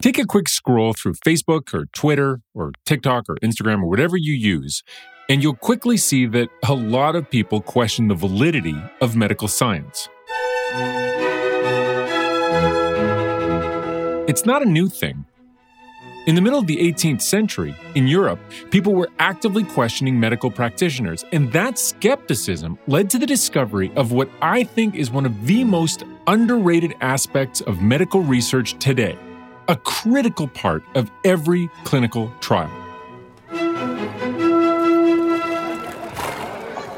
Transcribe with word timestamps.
Take 0.00 0.18
a 0.18 0.24
quick 0.24 0.48
scroll 0.48 0.94
through 0.94 1.12
Facebook 1.26 1.74
or 1.74 1.84
Twitter 1.92 2.40
or 2.54 2.72
TikTok 2.86 3.24
or 3.28 3.36
Instagram 3.42 3.82
or 3.82 3.88
whatever 3.90 4.16
you 4.16 4.32
use, 4.32 4.82
and 5.28 5.42
you'll 5.42 5.54
quickly 5.54 5.98
see 5.98 6.24
that 6.24 6.48
a 6.66 6.72
lot 6.72 7.16
of 7.16 7.28
people 7.28 7.60
question 7.60 8.08
the 8.08 8.14
validity 8.14 8.76
of 9.02 9.14
medical 9.14 9.46
science. 9.46 10.08
It's 14.26 14.46
not 14.46 14.62
a 14.62 14.64
new 14.64 14.88
thing. 14.88 15.26
In 16.26 16.34
the 16.34 16.40
middle 16.40 16.58
of 16.58 16.66
the 16.66 16.78
18th 16.78 17.20
century, 17.20 17.74
in 17.94 18.06
Europe, 18.06 18.40
people 18.70 18.94
were 18.94 19.10
actively 19.18 19.64
questioning 19.64 20.18
medical 20.18 20.50
practitioners, 20.50 21.26
and 21.32 21.52
that 21.52 21.78
skepticism 21.78 22.78
led 22.86 23.10
to 23.10 23.18
the 23.18 23.26
discovery 23.26 23.92
of 23.96 24.12
what 24.12 24.30
I 24.40 24.64
think 24.64 24.94
is 24.94 25.10
one 25.10 25.26
of 25.26 25.46
the 25.46 25.62
most 25.62 26.04
underrated 26.26 26.94
aspects 27.02 27.60
of 27.60 27.82
medical 27.82 28.22
research 28.22 28.78
today, 28.78 29.18
a 29.70 29.76
critical 29.76 30.48
part 30.48 30.82
of 30.96 31.12
every 31.24 31.70
clinical 31.84 32.32
trial. 32.40 32.68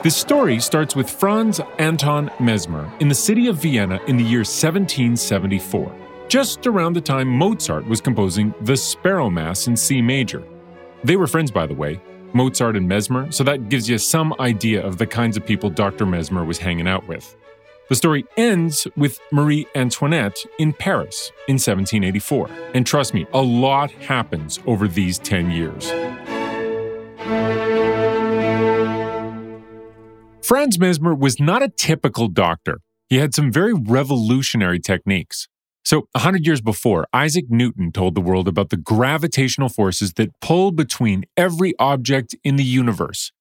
This 0.03 0.17
story 0.17 0.59
starts 0.59 0.97
with 0.97 1.09
Franz 1.09 1.61
Anton 1.79 2.31
Mesmer 2.41 2.91
in 2.99 3.09
the 3.09 3.15
city 3.15 3.47
of 3.47 3.59
Vienna 3.59 4.01
in 4.07 4.17
the 4.17 4.25
year 4.25 4.41
1774 4.41 5.95
just 6.29 6.67
around 6.67 6.95
the 6.95 7.01
time 7.03 7.29
Mozart 7.29 7.87
was 7.87 8.01
composing 8.01 8.55
the 8.63 8.75
Sparrow 8.75 9.29
Mass 9.29 9.67
in 9.67 9.77
C 9.77 10.01
major. 10.01 10.43
They 11.05 11.17
were 11.17 11.27
friends, 11.27 11.51
by 11.51 11.67
the 11.67 11.75
way, 11.75 12.01
Mozart 12.33 12.75
and 12.75 12.89
Mesmer, 12.89 13.31
so 13.31 13.45
that 13.45 13.69
gives 13.69 13.87
you 13.87 13.99
some 13.99 14.35
idea 14.41 14.83
of 14.83 14.97
the 14.97 15.07
kinds 15.07 15.37
of 15.37 15.45
people 15.45 15.69
Dr. 15.69 16.07
Mesmer 16.07 16.47
was 16.47 16.57
hanging 16.57 16.89
out 16.89 17.07
with. 17.07 17.37
The 17.93 17.97
story 17.97 18.25
ends 18.39 18.87
with 18.97 19.21
Marie 19.33 19.67
Antoinette 19.75 20.39
in 20.59 20.73
Paris 20.73 21.31
in 21.47 21.57
1784. 21.57 22.49
And 22.73 22.87
trust 22.87 23.13
me, 23.13 23.27
a 23.35 23.43
lot 23.43 23.91
happens 23.91 24.59
over 24.65 24.89
these 24.89 25.19
10 25.19 25.51
years. 25.51 25.91
Franz 30.43 30.79
Mesmer 30.79 31.15
was 31.15 31.39
not 31.39 31.63
a 31.63 31.69
typical 31.69 32.29
doctor. 32.29 32.81
He 33.11 33.19
had 33.19 33.35
some 33.35 33.53
very 33.53 33.75
revolutionary 33.75 34.81
techniques. 34.81 35.47
So, 35.85 36.09
a 36.15 36.21
hundred 36.21 36.47
years 36.47 36.63
before, 36.63 37.07
Isaac 37.13 37.45
Newton 37.51 37.93
told 37.93 38.15
the 38.15 38.23
world 38.23 38.49
about 38.49 38.71
the 38.71 38.79
gravitational 38.79 39.69
forces 39.69 40.15
that 40.15 40.31
pull 40.41 40.73
between 40.73 41.25
every 41.37 41.75
object 41.79 42.35
in 42.43 42.57
the 42.57 42.65
universe. 42.65 43.33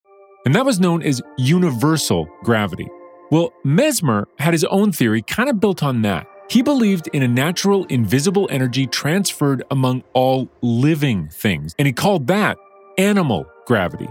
And 0.45 0.53
that 0.55 0.65
was 0.65 0.77
known 0.77 1.03
as 1.03 1.21
universal 1.37 2.27
gravity. 2.43 2.89
Well, 3.31 3.53
Mesmer 3.63 4.27
had 4.37 4.53
his 4.53 4.63
own 4.65 4.91
theory 4.91 5.21
kind 5.21 5.49
of 5.49 5.59
built 5.59 5.81
on 5.81 6.01
that. 6.03 6.27
He 6.49 6.61
believed 6.61 7.07
in 7.13 7.23
a 7.23 7.27
natural, 7.27 7.85
invisible 7.85 8.47
energy 8.51 8.85
transferred 8.85 9.63
among 9.71 10.03
all 10.13 10.49
living 10.61 11.29
things, 11.29 11.73
and 11.79 11.87
he 11.87 11.93
called 11.93 12.27
that 12.27 12.57
animal 12.97 13.45
gravity. 13.65 14.09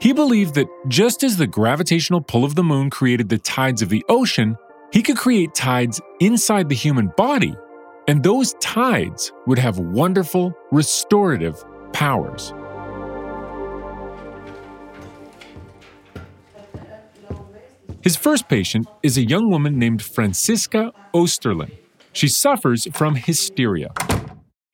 He 0.00 0.12
believed 0.12 0.54
that 0.54 0.66
just 0.88 1.22
as 1.22 1.36
the 1.36 1.46
gravitational 1.46 2.20
pull 2.20 2.44
of 2.44 2.54
the 2.54 2.64
moon 2.64 2.90
created 2.90 3.28
the 3.28 3.38
tides 3.38 3.82
of 3.82 3.90
the 3.90 4.04
ocean, 4.08 4.56
he 4.92 5.02
could 5.02 5.16
create 5.16 5.54
tides 5.54 6.00
inside 6.20 6.68
the 6.68 6.74
human 6.74 7.12
body 7.16 7.54
and 8.06 8.22
those 8.22 8.54
tides 8.54 9.32
would 9.46 9.58
have 9.58 9.78
wonderful 9.78 10.54
restorative 10.70 11.64
powers. 11.92 12.52
His 18.04 18.16
first 18.16 18.48
patient 18.48 18.86
is 19.02 19.16
a 19.16 19.24
young 19.24 19.48
woman 19.48 19.78
named 19.78 20.02
Franziska 20.02 20.92
Osterlin. 21.14 21.70
She 22.12 22.28
suffers 22.28 22.86
from 22.92 23.14
hysteria. 23.14 23.94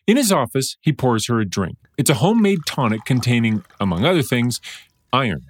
In 0.09 0.17
his 0.17 0.33
office, 0.33 0.77
he 0.81 0.93
pours 0.93 1.29
her 1.29 1.39
a 1.39 1.49
drink. 1.49 1.77
It's 1.97 2.11
a 2.11 2.15
homemade 2.15 2.59
tonic 2.67 3.05
containing, 3.05 3.63
among 3.79 4.05
other 4.05 4.23
things, 4.23 4.61
iron. 5.13 5.47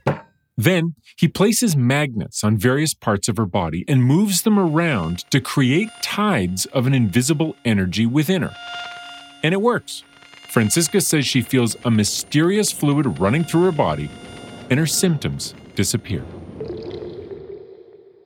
Then 0.59 0.95
he 1.17 1.27
places 1.27 1.75
magnets 1.75 2.45
on 2.45 2.59
various 2.59 2.93
parts 2.93 3.29
of 3.29 3.39
her 3.39 3.47
body 3.47 3.87
and 3.89 4.05
moves 4.05 4.43
them 4.43 4.59
around 4.59 5.21
to 5.31 5.41
create 5.41 5.89
tides 6.03 6.67
of 6.67 6.87
an 6.87 6.93
invisible 6.93 7.57
energy 7.65 8.05
within 8.05 8.43
her. 8.43 8.55
And 9.43 9.55
it 9.55 9.63
works. 9.63 10.05
Franziska 10.51 11.01
says 11.01 11.27
she 11.27 11.41
feels 11.41 11.79
a 11.83 11.91
mysterious 11.91 12.73
fluid 12.73 13.19
running 13.19 13.43
through 13.43 13.63
her 13.63 13.73
body, 13.73 14.11
and 14.69 14.79
her 14.79 14.87
symptoms 14.87 15.55
disappear. 15.75 16.23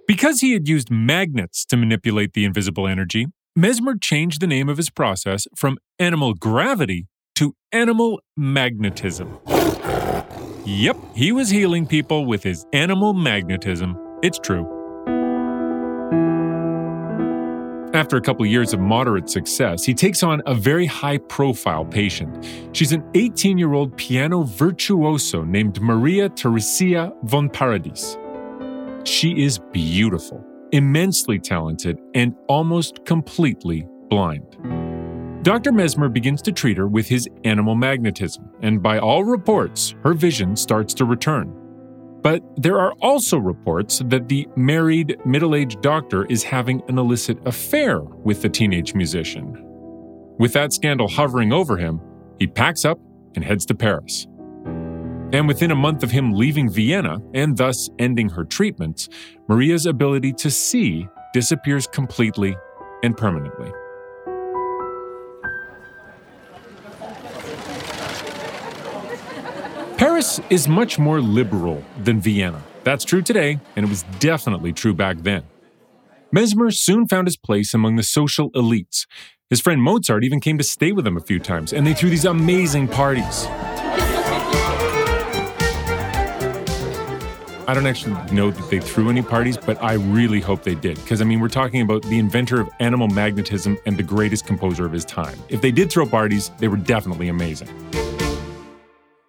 Because 0.06 0.40
he 0.40 0.52
had 0.52 0.68
used 0.68 0.90
magnets 0.90 1.64
to 1.64 1.78
manipulate 1.78 2.34
the 2.34 2.44
invisible 2.44 2.86
energy, 2.86 3.26
Mesmer 3.56 3.96
changed 3.96 4.42
the 4.42 4.46
name 4.46 4.68
of 4.68 4.76
his 4.76 4.90
process 4.90 5.46
from 5.56 5.78
animal 5.98 6.34
gravity 6.34 7.06
to 7.36 7.54
animal 7.72 8.20
magnetism. 8.36 9.38
Yep, 10.66 10.96
he 11.14 11.32
was 11.32 11.48
healing 11.48 11.86
people 11.86 12.26
with 12.26 12.42
his 12.42 12.66
animal 12.74 13.14
magnetism. 13.14 13.96
It's 14.22 14.38
true. 14.38 14.68
After 17.94 18.16
a 18.16 18.20
couple 18.20 18.44
of 18.44 18.50
years 18.50 18.74
of 18.74 18.80
moderate 18.80 19.30
success, 19.30 19.84
he 19.84 19.94
takes 19.94 20.22
on 20.22 20.42
a 20.44 20.54
very 20.54 20.84
high 20.84 21.18
profile 21.18 21.84
patient. 21.84 22.44
She's 22.72 22.92
an 22.92 23.08
18 23.14 23.56
year 23.56 23.72
old 23.72 23.96
piano 23.96 24.42
virtuoso 24.42 25.44
named 25.44 25.80
Maria 25.80 26.28
Theresia 26.28 27.14
von 27.22 27.48
Paradis. 27.48 28.18
She 29.04 29.42
is 29.42 29.58
beautiful, 29.72 30.44
immensely 30.72 31.38
talented, 31.38 31.98
and 32.14 32.34
almost 32.48 33.04
completely 33.04 33.86
blind. 34.08 34.56
Dr. 35.42 35.72
Mesmer 35.72 36.08
begins 36.08 36.40
to 36.40 36.52
treat 36.52 36.78
her 36.78 36.88
with 36.88 37.06
his 37.06 37.28
animal 37.44 37.74
magnetism, 37.74 38.48
and 38.62 38.82
by 38.82 38.98
all 38.98 39.24
reports, 39.24 39.94
her 40.02 40.14
vision 40.14 40.56
starts 40.56 40.94
to 40.94 41.04
return. 41.04 41.54
But 42.22 42.42
there 42.56 42.80
are 42.80 42.94
also 43.02 43.36
reports 43.36 44.00
that 44.06 44.30
the 44.30 44.48
married, 44.56 45.18
middle 45.26 45.54
aged 45.54 45.82
doctor 45.82 46.24
is 46.30 46.42
having 46.42 46.82
an 46.88 46.96
illicit 46.96 47.38
affair 47.46 48.00
with 48.00 48.40
the 48.40 48.48
teenage 48.48 48.94
musician. 48.94 49.54
With 50.38 50.54
that 50.54 50.72
scandal 50.72 51.08
hovering 51.08 51.52
over 51.52 51.76
him, 51.76 52.00
he 52.38 52.46
packs 52.46 52.86
up 52.86 52.98
and 53.34 53.44
heads 53.44 53.66
to 53.66 53.74
Paris. 53.74 54.26
And 55.34 55.48
within 55.48 55.72
a 55.72 55.74
month 55.74 56.04
of 56.04 56.12
him 56.12 56.32
leaving 56.32 56.70
Vienna 56.70 57.18
and 57.34 57.56
thus 57.56 57.90
ending 57.98 58.28
her 58.28 58.44
treatments, 58.44 59.08
Maria's 59.48 59.84
ability 59.84 60.32
to 60.34 60.48
see 60.48 61.08
disappears 61.32 61.88
completely 61.88 62.56
and 63.02 63.16
permanently. 63.16 63.72
Paris 69.98 70.40
is 70.50 70.68
much 70.68 71.00
more 71.00 71.20
liberal 71.20 71.82
than 72.04 72.20
Vienna. 72.20 72.62
That's 72.84 73.04
true 73.04 73.20
today, 73.20 73.58
and 73.74 73.84
it 73.84 73.88
was 73.88 74.04
definitely 74.20 74.72
true 74.72 74.94
back 74.94 75.16
then. 75.22 75.42
Mesmer 76.30 76.70
soon 76.70 77.08
found 77.08 77.26
his 77.26 77.36
place 77.36 77.74
among 77.74 77.96
the 77.96 78.04
social 78.04 78.52
elites. 78.52 79.04
His 79.50 79.60
friend 79.60 79.82
Mozart 79.82 80.22
even 80.22 80.38
came 80.38 80.58
to 80.58 80.64
stay 80.64 80.92
with 80.92 81.04
him 81.04 81.16
a 81.16 81.20
few 81.20 81.40
times, 81.40 81.72
and 81.72 81.84
they 81.84 81.92
threw 81.92 82.08
these 82.08 82.24
amazing 82.24 82.86
parties. 82.86 83.48
I 87.66 87.72
don't 87.72 87.86
actually 87.86 88.14
know 88.30 88.50
that 88.50 88.70
they 88.70 88.78
threw 88.78 89.08
any 89.08 89.22
parties, 89.22 89.56
but 89.56 89.82
I 89.82 89.94
really 89.94 90.40
hope 90.40 90.64
they 90.64 90.74
did. 90.74 90.96
Because, 90.96 91.22
I 91.22 91.24
mean, 91.24 91.40
we're 91.40 91.48
talking 91.48 91.80
about 91.80 92.02
the 92.02 92.18
inventor 92.18 92.60
of 92.60 92.68
animal 92.78 93.08
magnetism 93.08 93.78
and 93.86 93.96
the 93.96 94.02
greatest 94.02 94.46
composer 94.46 94.84
of 94.84 94.92
his 94.92 95.04
time. 95.04 95.38
If 95.48 95.62
they 95.62 95.70
did 95.72 95.90
throw 95.90 96.06
parties, 96.06 96.50
they 96.58 96.68
were 96.68 96.76
definitely 96.76 97.28
amazing. 97.28 97.68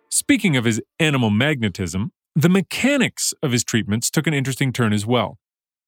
Speaking 0.10 0.58
of 0.58 0.66
his 0.66 0.82
animal 1.00 1.30
magnetism, 1.30 2.12
the 2.36 2.50
mechanics 2.50 3.34
of 3.42 3.54
his 3.54 3.64
treatments 3.64 4.10
took 4.10 4.28
an 4.28 4.34
interesting 4.34 4.74
turn 4.74 4.92
as 4.92 5.06
well. 5.06 5.38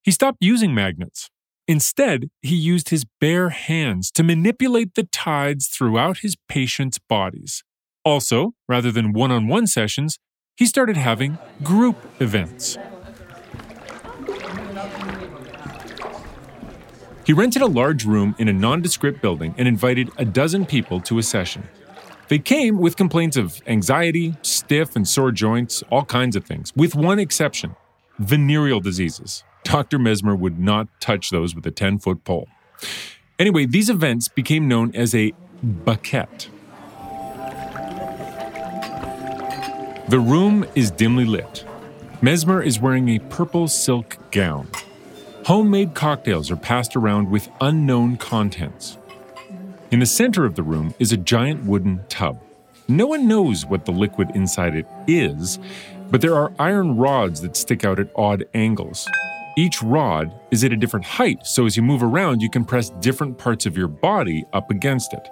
He 0.03 0.12
stopped 0.12 0.38
using 0.40 0.74
magnets. 0.74 1.29
Instead, 1.68 2.29
he 2.41 2.56
used 2.56 2.90
his 2.90 3.03
bare 3.19 3.49
hands 3.49 4.09
to 4.11 4.23
manipulate 4.23 4.96
the 4.96 5.03
tides 5.03 5.67
throughout 5.67 6.20
his 6.20 6.38
patients' 6.47 6.97
bodies. 6.97 7.66
Also, 8.05 8.53
rather 8.70 8.90
than 8.90 9.11
one 9.11 9.32
on 9.32 9.47
one 9.49 9.67
sessions, 9.67 10.17
he 10.58 10.66
started 10.66 10.98
having 10.98 11.38
group 11.64 11.96
events. 12.20 12.80
He 17.26 17.34
rented 17.34 17.62
a 17.62 17.68
large 17.68 18.06
room 18.06 18.34
in 18.40 18.48
a 18.48 18.54
nondescript 18.54 19.22
building 19.22 19.54
and 19.58 19.68
invited 19.68 20.09
a 20.18 20.26
dozen 20.26 20.66
people 20.66 21.00
to 21.02 21.20
a 21.20 21.24
session. 21.24 21.70
They 22.28 22.40
came 22.40 22.80
with 22.80 22.98
complaints 22.98 23.38
of 23.38 23.62
anxiety, 23.68 24.36
stiff 24.42 24.96
and 24.96 25.08
sore 25.08 25.32
joints, 25.32 25.84
all 25.92 26.06
kinds 26.06 26.36
of 26.36 26.44
things, 26.44 26.74
with 26.76 26.96
one 26.96 27.20
exception 27.20 27.76
venereal 28.18 28.80
diseases. 28.80 29.44
Dr. 29.64 30.00
Mesmer 30.00 30.36
would 30.36 30.58
not 30.58 30.88
touch 31.00 31.30
those 31.30 31.54
with 31.54 31.68
a 31.68 31.72
10 31.72 32.00
foot 32.00 32.24
pole. 32.24 32.48
Anyway, 33.38 33.68
these 33.68 33.92
events 33.92 34.28
became 34.28 34.68
known 34.68 34.96
as 34.96 35.14
a 35.14 35.34
baquet. 35.64 36.48
The 40.09 40.20
room 40.22 40.66
is 40.74 40.90
dimly 40.90 41.26
lit. 41.26 41.66
Mesmer 42.22 42.64
is 42.64 42.80
wearing 42.80 43.09
a 43.09 43.20
purple 43.20 43.68
silk 43.68 44.18
gown. 44.32 44.70
Homemade 45.46 45.96
cocktails 45.96 46.50
are 46.50 46.56
passed 46.56 46.96
around 46.96 47.30
with 47.30 47.50
unknown 47.59 48.16
contents. 48.16 48.98
In 49.92 50.00
the 50.00 50.06
center 50.06 50.46
of 50.46 50.56
the 50.56 50.64
room 50.64 50.94
is 50.98 51.12
a 51.12 51.18
giant 51.18 51.66
wooden 51.66 52.06
tub. 52.08 52.40
No 52.88 53.06
one 53.06 53.28
knows 53.28 53.66
what 53.66 53.84
the 53.84 53.92
liquid 53.92 54.32
inside 54.34 54.76
it 54.76 54.88
is, 55.08 55.59
but 56.09 56.22
there 56.22 56.36
are 56.36 56.54
iron 56.58 56.96
rods 56.96 57.42
that 57.42 57.58
stick 57.58 57.84
out 57.84 58.00
at 58.00 58.09
odd 58.16 58.46
angles. 58.54 59.09
Each 59.58 59.84
rod 59.84 60.34
is 60.52 60.64
at 60.64 60.72
a 60.72 60.78
different 60.78 61.06
height, 61.06 61.46
so 61.46 61.66
as 61.66 61.76
you 61.76 61.84
move 61.84 62.02
around, 62.02 62.42
you 62.42 62.50
can 62.50 62.64
press 62.64 62.92
different 63.02 63.38
parts 63.38 63.66
of 63.66 63.76
your 63.76 63.90
body 63.90 64.46
up 64.54 64.72
against 64.72 65.14
it. 65.14 65.28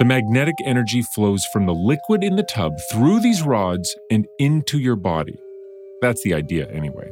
The 0.00 0.06
magnetic 0.06 0.54
energy 0.64 1.02
flows 1.02 1.44
from 1.52 1.66
the 1.66 1.74
liquid 1.74 2.24
in 2.24 2.36
the 2.36 2.42
tub 2.42 2.72
through 2.90 3.20
these 3.20 3.42
rods 3.42 3.94
and 4.10 4.26
into 4.38 4.78
your 4.78 4.96
body. 4.96 5.38
That's 6.00 6.22
the 6.22 6.32
idea, 6.32 6.66
anyway. 6.70 7.10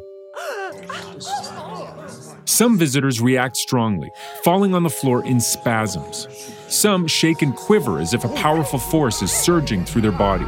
Some 2.47 2.79
visitors 2.79 3.21
react 3.21 3.59
strongly, 3.59 4.11
falling 4.43 4.75
on 4.75 4.85
the 4.85 4.89
floor 4.89 5.23
in 5.27 5.39
spasms. 5.39 6.27
Some 6.69 7.07
shake 7.07 7.43
and 7.43 7.55
quiver 7.55 7.99
as 7.99 8.15
if 8.15 8.25
a 8.25 8.31
powerful 8.31 8.79
force 8.79 9.21
is 9.21 9.31
surging 9.31 9.85
through 9.85 10.01
their 10.01 10.11
body. 10.11 10.47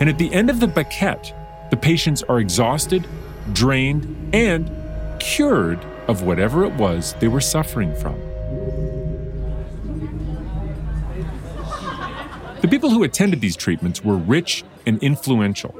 And 0.00 0.10
at 0.10 0.18
the 0.18 0.30
end 0.34 0.50
of 0.50 0.60
the 0.60 0.68
baquet, 0.68 1.32
the 1.70 1.78
patients 1.78 2.22
are 2.24 2.40
exhausted, 2.40 3.08
drained, 3.54 4.34
and 4.34 4.70
cured 5.18 5.82
of 6.08 6.24
whatever 6.24 6.66
it 6.66 6.74
was 6.74 7.14
they 7.20 7.28
were 7.28 7.40
suffering 7.40 7.96
from. 7.96 8.20
The 12.64 12.70
people 12.70 12.88
who 12.88 13.02
attended 13.02 13.42
these 13.42 13.56
treatments 13.56 14.02
were 14.02 14.16
rich 14.16 14.64
and 14.86 14.98
influential. 15.02 15.78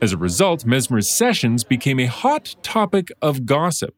As 0.00 0.14
a 0.14 0.16
result, 0.16 0.64
Mesmer's 0.64 1.10
sessions 1.10 1.62
became 1.62 2.00
a 2.00 2.06
hot 2.06 2.56
topic 2.62 3.08
of 3.20 3.44
gossip. 3.44 3.96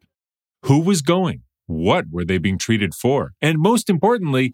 Who 0.65 0.81
was 0.81 1.01
going? 1.01 1.43
What 1.67 2.07
were 2.11 2.25
they 2.25 2.39
being 2.39 2.59
treated 2.59 2.93
for? 2.93 3.35
And 3.41 3.61
most 3.61 3.89
importantly, 3.89 4.53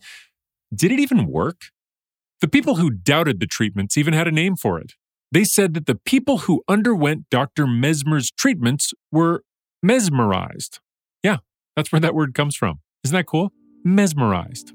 did 0.75 0.93
it 0.93 1.01
even 1.01 1.27
work? 1.27 1.63
The 2.43 2.49
people 2.49 2.75
who 2.75 2.91
doubted 2.91 3.41
the 3.41 3.47
treatments 3.47 3.97
even 3.97 4.13
had 4.13 4.29
a 4.29 4.31
name 4.31 4.57
for 4.57 4.79
it. 4.79 4.93
They 5.33 5.45
said 5.45 5.73
that 5.73 5.87
the 5.87 5.95
people 5.95 6.41
who 6.41 6.63
underwent 6.69 7.31
Dr. 7.31 7.67
Mesmer's 7.67 8.31
treatments 8.31 8.93
were 9.11 9.43
mesmerized. 9.83 10.81
Yeah, 11.23 11.39
that's 11.77 11.91
where 11.91 12.01
that 12.01 12.15
word 12.15 12.35
comes 12.35 12.55
from. 12.55 12.81
Isn't 13.05 13.17
that 13.17 13.25
cool? 13.25 13.55
Mesmerized. 13.83 14.75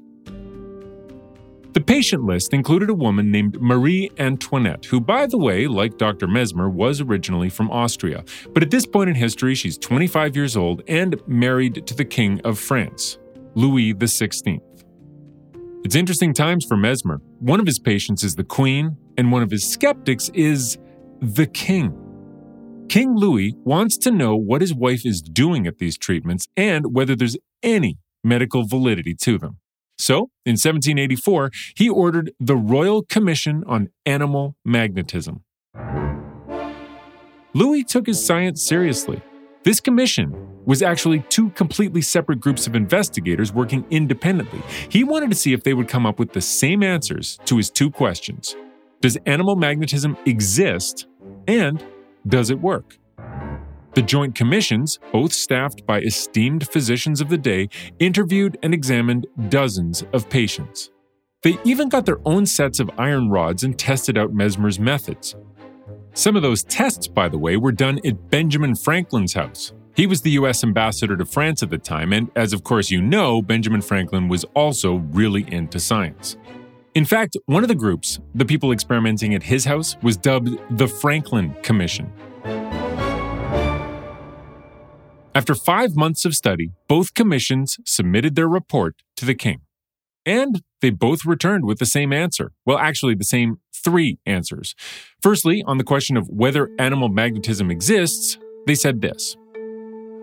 The 1.76 1.82
patient 1.82 2.24
list 2.24 2.54
included 2.54 2.88
a 2.88 2.94
woman 2.94 3.30
named 3.30 3.60
Marie 3.60 4.10
Antoinette, 4.16 4.86
who, 4.86 4.98
by 4.98 5.26
the 5.26 5.36
way, 5.36 5.66
like 5.66 5.98
Dr. 5.98 6.26
Mesmer, 6.26 6.70
was 6.70 7.02
originally 7.02 7.50
from 7.50 7.70
Austria. 7.70 8.24
But 8.54 8.62
at 8.62 8.70
this 8.70 8.86
point 8.86 9.10
in 9.10 9.14
history, 9.14 9.54
she's 9.54 9.76
25 9.76 10.34
years 10.34 10.56
old 10.56 10.80
and 10.88 11.20
married 11.26 11.86
to 11.86 11.94
the 11.94 12.06
King 12.06 12.40
of 12.44 12.58
France, 12.58 13.18
Louis 13.54 13.92
XVI. 13.92 14.58
It's 15.84 15.94
interesting 15.94 16.32
times 16.32 16.64
for 16.64 16.78
Mesmer. 16.78 17.20
One 17.40 17.60
of 17.60 17.66
his 17.66 17.78
patients 17.78 18.24
is 18.24 18.36
the 18.36 18.44
Queen, 18.44 18.96
and 19.18 19.30
one 19.30 19.42
of 19.42 19.50
his 19.50 19.70
skeptics 19.70 20.30
is 20.32 20.78
the 21.20 21.46
King. 21.46 21.94
King 22.88 23.16
Louis 23.16 23.54
wants 23.64 23.98
to 23.98 24.10
know 24.10 24.34
what 24.34 24.62
his 24.62 24.72
wife 24.72 25.04
is 25.04 25.20
doing 25.20 25.66
at 25.66 25.76
these 25.76 25.98
treatments 25.98 26.48
and 26.56 26.94
whether 26.94 27.14
there's 27.14 27.36
any 27.62 27.98
medical 28.24 28.66
validity 28.66 29.14
to 29.24 29.36
them. 29.36 29.58
So, 29.98 30.30
in 30.44 30.52
1784, 30.52 31.50
he 31.74 31.88
ordered 31.88 32.32
the 32.38 32.56
Royal 32.56 33.02
Commission 33.02 33.64
on 33.66 33.88
Animal 34.04 34.56
Magnetism. 34.64 35.42
Louis 37.54 37.84
took 37.84 38.06
his 38.06 38.24
science 38.24 38.62
seriously. 38.62 39.22
This 39.64 39.80
commission 39.80 40.34
was 40.66 40.82
actually 40.82 41.20
two 41.30 41.48
completely 41.50 42.02
separate 42.02 42.40
groups 42.40 42.66
of 42.66 42.76
investigators 42.76 43.52
working 43.52 43.84
independently. 43.90 44.60
He 44.90 45.04
wanted 45.04 45.30
to 45.30 45.36
see 45.36 45.52
if 45.52 45.62
they 45.62 45.72
would 45.72 45.88
come 45.88 46.04
up 46.04 46.18
with 46.18 46.32
the 46.32 46.40
same 46.40 46.82
answers 46.82 47.38
to 47.46 47.56
his 47.56 47.70
two 47.70 47.90
questions 47.90 48.54
Does 49.00 49.16
animal 49.26 49.56
magnetism 49.56 50.16
exist? 50.26 51.06
And 51.48 51.82
does 52.26 52.50
it 52.50 52.60
work? 52.60 52.98
The 53.96 54.02
Joint 54.02 54.34
Commissions, 54.34 54.98
both 55.10 55.32
staffed 55.32 55.86
by 55.86 56.00
esteemed 56.02 56.68
physicians 56.68 57.22
of 57.22 57.30
the 57.30 57.38
day, 57.38 57.70
interviewed 57.98 58.58
and 58.62 58.74
examined 58.74 59.26
dozens 59.48 60.04
of 60.12 60.28
patients. 60.28 60.90
They 61.42 61.58
even 61.64 61.88
got 61.88 62.04
their 62.04 62.20
own 62.26 62.44
sets 62.44 62.78
of 62.78 62.90
iron 62.98 63.30
rods 63.30 63.64
and 63.64 63.78
tested 63.78 64.18
out 64.18 64.34
Mesmer's 64.34 64.78
methods. 64.78 65.34
Some 66.12 66.36
of 66.36 66.42
those 66.42 66.62
tests, 66.62 67.08
by 67.08 67.30
the 67.30 67.38
way, 67.38 67.56
were 67.56 67.72
done 67.72 67.98
at 68.04 68.28
Benjamin 68.28 68.74
Franklin's 68.74 69.32
house. 69.32 69.72
He 69.94 70.06
was 70.06 70.20
the 70.20 70.32
US 70.32 70.62
ambassador 70.62 71.16
to 71.16 71.24
France 71.24 71.62
at 71.62 71.70
the 71.70 71.78
time, 71.78 72.12
and 72.12 72.30
as 72.36 72.52
of 72.52 72.64
course 72.64 72.90
you 72.90 73.00
know, 73.00 73.40
Benjamin 73.40 73.80
Franklin 73.80 74.28
was 74.28 74.44
also 74.52 74.96
really 75.12 75.50
into 75.50 75.80
science. 75.80 76.36
In 76.94 77.06
fact, 77.06 77.34
one 77.46 77.62
of 77.62 77.68
the 77.68 77.74
groups, 77.74 78.20
the 78.34 78.44
people 78.44 78.72
experimenting 78.72 79.34
at 79.34 79.42
his 79.42 79.64
house, 79.64 79.96
was 80.02 80.18
dubbed 80.18 80.58
the 80.76 80.86
Franklin 80.86 81.56
Commission. 81.62 82.12
After 85.36 85.54
five 85.54 85.96
months 85.96 86.24
of 86.24 86.34
study, 86.34 86.70
both 86.88 87.12
commissions 87.12 87.76
submitted 87.84 88.36
their 88.36 88.48
report 88.48 89.02
to 89.18 89.26
the 89.26 89.34
king. 89.34 89.60
And 90.24 90.62
they 90.80 90.88
both 90.88 91.26
returned 91.26 91.66
with 91.66 91.78
the 91.78 91.84
same 91.84 92.10
answer. 92.10 92.52
Well, 92.64 92.78
actually, 92.78 93.16
the 93.16 93.24
same 93.24 93.58
three 93.70 94.18
answers. 94.24 94.74
Firstly, 95.20 95.62
on 95.66 95.76
the 95.76 95.84
question 95.84 96.16
of 96.16 96.26
whether 96.30 96.70
animal 96.78 97.10
magnetism 97.10 97.70
exists, 97.70 98.38
they 98.66 98.74
said 98.74 99.02
this 99.02 99.36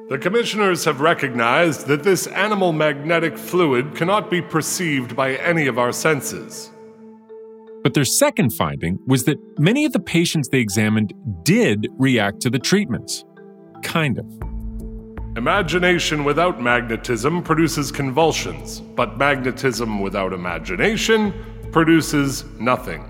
The 0.09 0.17
commissioners 0.17 0.83
have 0.85 0.99
recognized 0.99 1.85
that 1.85 2.01
this 2.01 2.25
animal 2.25 2.73
magnetic 2.73 3.37
fluid 3.37 3.95
cannot 3.95 4.31
be 4.31 4.41
perceived 4.41 5.15
by 5.15 5.35
any 5.35 5.67
of 5.67 5.77
our 5.77 5.91
senses. 5.91 6.71
But 7.83 7.93
their 7.93 8.03
second 8.03 8.49
finding 8.53 8.97
was 9.05 9.25
that 9.25 9.37
many 9.59 9.85
of 9.85 9.93
the 9.93 9.99
patients 9.99 10.49
they 10.49 10.59
examined 10.59 11.13
did 11.43 11.87
react 11.99 12.41
to 12.41 12.49
the 12.49 12.57
treatments. 12.57 13.23
Kind 13.83 14.17
of. 14.17 14.42
Imagination 15.35 16.23
without 16.23 16.61
magnetism 16.61 17.41
produces 17.41 17.91
convulsions, 17.91 18.81
but 18.81 19.17
magnetism 19.17 19.99
without 19.99 20.31
imagination 20.31 21.33
produces 21.71 22.45
nothing. 22.59 23.03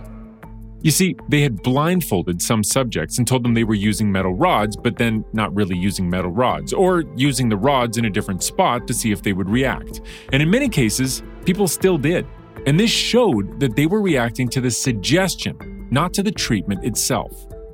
You 0.82 0.92
see, 0.92 1.18
they 1.28 1.42
had 1.42 1.62
blindfolded 1.62 2.42
some 2.42 2.64
subjects 2.64 3.18
and 3.18 3.28
told 3.28 3.44
them 3.44 3.54
they 3.54 3.66
were 3.66 3.74
using 3.74 4.10
metal 4.10 4.34
rods, 4.34 4.78
but 4.78 4.96
then 4.96 5.26
not 5.34 5.54
really 5.54 5.78
using 5.78 6.10
metal 6.10 6.32
rods, 6.32 6.72
or 6.72 7.04
using 7.18 7.50
the 7.50 7.58
rods 7.58 7.98
in 7.98 8.06
a 8.06 8.10
different 8.10 8.42
spot 8.42 8.88
to 8.88 8.94
see 8.94 9.12
if 9.12 9.22
they 9.22 9.34
would 9.34 9.50
react. 9.50 10.00
And 10.32 10.42
in 10.42 10.50
many 10.50 10.70
cases, 10.70 11.24
people 11.44 11.68
still 11.68 11.98
did. 11.98 12.26
And 12.66 12.80
this 12.80 12.90
showed 12.90 13.60
that 13.60 13.76
they 13.76 13.86
were 13.86 14.02
reacting 14.02 14.48
to 14.50 14.62
the 14.62 14.72
suggestion, 14.72 15.88
not 15.92 16.14
to 16.14 16.24
the 16.24 16.32
treatment 16.32 16.86
itself. 16.86 17.34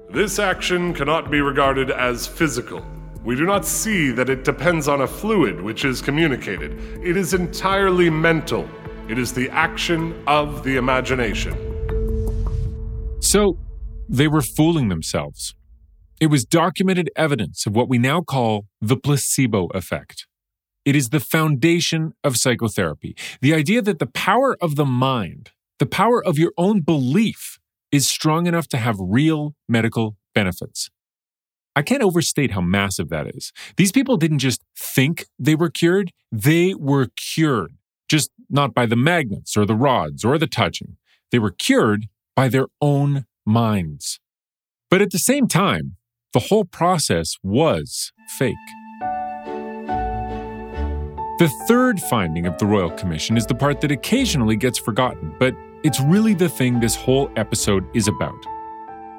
This 0.10 0.40
action 0.40 0.92
cannot 0.96 1.30
be 1.30 1.40
regarded 1.40 1.92
as 1.92 2.26
physical. 2.26 2.84
We 3.24 3.36
do 3.36 3.46
not 3.46 3.66
see 3.66 4.12
that 4.12 4.30
it 4.30 4.46
depends 4.46 4.88
on 4.88 5.02
a 5.02 5.08
fluid 5.08 5.60
which 5.60 5.84
is 5.84 6.02
communicated. 6.02 6.72
It 7.04 7.18
is 7.18 7.34
entirely 7.34 8.10
mental. 8.10 8.70
It 9.10 9.20
is 9.20 9.34
the 9.34 9.50
action 9.50 10.24
of 10.26 10.64
the 10.64 10.78
imagination. 10.78 11.56
So, 13.22 13.58
they 14.08 14.28
were 14.28 14.42
fooling 14.42 14.88
themselves. 14.88 15.54
It 16.22 16.28
was 16.28 16.46
documented 16.46 17.10
evidence 17.16 17.66
of 17.66 17.76
what 17.76 17.90
we 17.90 17.98
now 17.98 18.22
call 18.22 18.66
the 18.82 18.98
placebo 18.98 19.68
effect. 19.74 20.26
It 20.86 20.96
is 20.96 21.10
the 21.10 21.20
foundation 21.20 22.14
of 22.24 22.38
psychotherapy. 22.38 23.16
The 23.42 23.54
idea 23.54 23.82
that 23.82 24.00
the 24.00 24.08
power 24.08 24.58
of 24.62 24.76
the 24.76 24.86
mind, 24.86 25.52
the 25.78 25.86
power 25.86 26.26
of 26.26 26.38
your 26.38 26.54
own 26.58 26.82
belief, 26.82 27.60
is 27.92 28.08
strong 28.08 28.48
enough 28.48 28.68
to 28.70 28.78
have 28.78 28.96
real 29.00 29.56
medical 29.68 30.16
benefits. 30.34 30.90
I 31.80 31.82
can't 31.82 32.04
overstate 32.04 32.52
how 32.52 32.60
massive 32.60 33.08
that 33.08 33.34
is. 33.34 33.54
These 33.78 33.94
people 33.94 34.18
didn't 34.18 34.40
just 34.40 34.62
think 34.78 35.28
they 35.40 35.56
were 35.56 35.70
cured, 35.70 36.12
they 36.30 36.74
were 36.74 37.08
cured, 37.16 37.72
just 38.10 38.32
not 38.50 38.74
by 38.74 38.86
the 38.86 38.98
magnets 38.98 39.56
or 39.56 39.66
the 39.66 39.78
rods 39.78 40.26
or 40.26 40.38
the 40.38 40.46
touching. 40.46 40.98
They 41.32 41.40
were 41.40 41.52
cured 41.52 42.10
by 42.36 42.50
their 42.50 42.68
own 42.82 43.28
minds. 43.46 44.20
But 44.90 45.02
at 45.02 45.12
the 45.12 45.20
same 45.20 45.48
time, 45.48 45.96
the 46.34 46.42
whole 46.42 46.66
process 46.66 47.38
was 47.44 48.12
fake. 48.38 48.56
The 51.40 51.50
third 51.66 52.02
finding 52.02 52.46
of 52.46 52.58
the 52.58 52.66
Royal 52.66 52.92
Commission 52.92 53.38
is 53.38 53.46
the 53.46 53.56
part 53.56 53.80
that 53.80 53.92
occasionally 53.94 54.58
gets 54.58 54.78
forgotten, 54.78 55.34
but 55.40 55.56
it's 55.84 56.02
really 56.02 56.34
the 56.34 56.50
thing 56.50 56.82
this 56.82 56.98
whole 56.98 57.32
episode 57.38 57.86
is 57.96 58.10
about. 58.10 58.59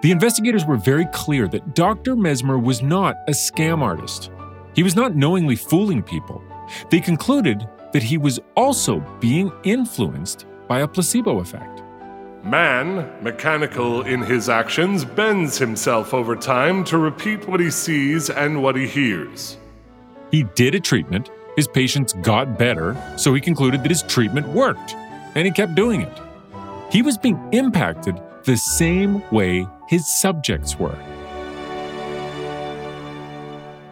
The 0.03 0.11
investigators 0.11 0.65
were 0.65 0.79
very 0.79 1.07
clear 1.13 1.47
that 1.49 1.75
Dr. 1.75 2.17
Mesmer 2.17 2.59
was 2.59 2.83
not 2.83 3.17
a 3.29 3.33
scam 3.33 3.83
artist. 3.83 4.31
He 4.75 4.83
was 4.83 4.97
not 4.97 5.15
knowingly 5.15 5.57
fooling 5.57 6.03
people. 6.03 6.43
They 6.91 7.01
concluded 7.01 7.69
that 7.93 8.03
he 8.03 8.17
was 8.17 8.41
also 8.57 9.01
being 9.21 9.53
influenced 9.63 10.47
by 10.69 10.81
a 10.81 10.89
placebo 10.89 11.41
effect. 11.41 11.83
Man, 12.43 13.13
mechanical 13.23 14.03
in 14.03 14.23
his 14.23 14.49
actions, 14.49 15.05
bends 15.05 15.59
himself 15.59 16.15
over 16.15 16.35
time 16.35 16.83
to 16.85 16.97
repeat 16.97 17.47
what 17.47 17.61
he 17.61 17.71
sees 17.71 18.31
and 18.31 18.63
what 18.63 18.77
he 18.77 18.87
hears. 18.87 19.59
He 20.31 20.45
did 20.55 20.75
a 20.75 20.81
treatment, 20.81 21.29
his 21.57 21.69
patients 21.69 22.15
got 22.23 22.59
better, 22.59 22.97
so 23.19 23.35
he 23.35 23.41
concluded 23.41 23.83
that 23.83 23.91
his 23.91 24.03
treatment 24.05 24.49
worked. 24.49 24.95
and 25.37 25.47
he 25.47 25.53
kept 25.53 25.77
doing 25.77 26.01
it. 26.01 26.19
He 26.91 27.03
was 27.03 27.17
being 27.17 27.39
impacted 27.53 28.21
the 28.45 28.57
same 28.57 29.23
way 29.31 29.65
his 29.91 30.07
subjects 30.07 30.79
were. 30.79 30.97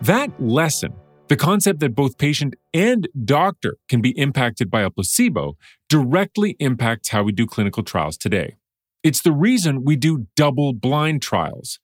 That 0.01 0.31
lesson, 0.39 0.93
the 1.27 1.35
concept 1.35 1.81
that 1.81 1.97
both 1.97 2.19
patient 2.19 2.55
and 2.73 3.09
doctor 3.25 3.79
can 3.89 4.01
be 4.01 4.11
impacted 4.11 4.71
by 4.71 4.83
a 4.83 4.91
placebo, 4.91 5.57
directly 5.89 6.55
impacts 6.61 7.09
how 7.09 7.25
we 7.25 7.33
do 7.33 7.49
clinical 7.49 7.83
trials 7.83 8.17
today. 8.17 8.55
It's 9.03 9.23
the 9.23 9.33
reason 9.33 9.85
we 9.85 9.97
do 9.97 10.29
double 10.37 10.73
blind 10.73 11.21
trials. 11.21 11.81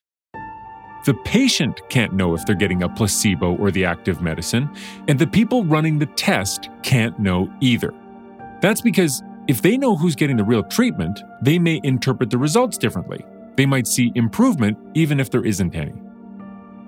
The 1.06 1.14
patient 1.24 1.80
can't 1.88 2.12
know 2.12 2.36
if 2.36 2.46
they're 2.46 2.54
getting 2.54 2.84
a 2.84 2.88
placebo 2.88 3.56
or 3.56 3.72
the 3.72 3.84
active 3.84 4.22
medicine, 4.22 4.70
and 5.08 5.18
the 5.18 5.26
people 5.26 5.64
running 5.64 5.98
the 5.98 6.06
test 6.06 6.68
can't 6.84 7.18
know 7.18 7.52
either. 7.60 7.92
That's 8.62 8.80
because 8.80 9.24
if 9.48 9.60
they 9.60 9.76
know 9.76 9.96
who's 9.96 10.14
getting 10.14 10.36
the 10.36 10.44
real 10.44 10.62
treatment, 10.62 11.18
they 11.42 11.58
may 11.58 11.80
interpret 11.82 12.30
the 12.30 12.38
results 12.38 12.78
differently. 12.78 13.24
They 13.56 13.66
might 13.66 13.86
see 13.86 14.12
improvement 14.14 14.78
even 14.94 15.20
if 15.20 15.30
there 15.30 15.44
isn't 15.44 15.74
any. 15.74 15.94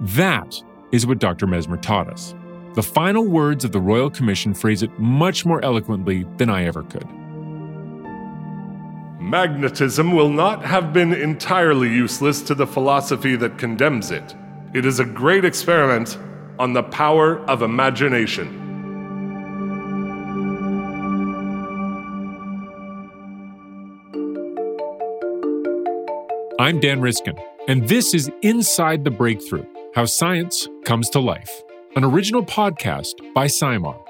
That 0.00 0.54
is 0.92 1.06
what 1.06 1.18
Dr. 1.18 1.46
Mesmer 1.46 1.76
taught 1.76 2.08
us. 2.08 2.35
The 2.75 2.82
final 2.82 3.26
words 3.26 3.64
of 3.64 3.73
the 3.73 3.80
Royal 3.80 4.11
Commission 4.11 4.52
phrase 4.52 4.82
it 4.82 4.99
much 4.99 5.46
more 5.46 5.64
eloquently 5.64 6.26
than 6.37 6.50
I 6.50 6.64
ever 6.64 6.82
could. 6.82 7.08
Magnetism 9.18 10.14
will 10.14 10.28
not 10.28 10.64
have 10.64 10.92
been 10.92 11.12
entirely 11.12 11.88
useless 11.88 12.42
to 12.42 12.54
the 12.54 12.66
philosophy 12.66 13.35
that 13.37 13.58
condemns 13.58 14.11
it. 14.11 14.37
It 14.75 14.85
is 14.85 15.00
a 15.00 15.04
great 15.04 15.44
experiment 15.44 16.18
on 16.58 16.75
the 16.75 16.82
power 16.82 17.38
of 17.46 17.62
imagination. 17.62 18.65
I'm 26.58 26.80
Dan 26.80 27.02
Riskin, 27.02 27.38
and 27.68 27.86
this 27.86 28.14
is 28.14 28.30
Inside 28.40 29.04
the 29.04 29.10
Breakthrough 29.10 29.66
How 29.94 30.06
Science 30.06 30.66
Comes 30.86 31.10
to 31.10 31.20
Life, 31.20 31.50
an 31.96 32.02
original 32.02 32.42
podcast 32.42 33.12
by 33.34 33.46
SciMar. 33.46 34.02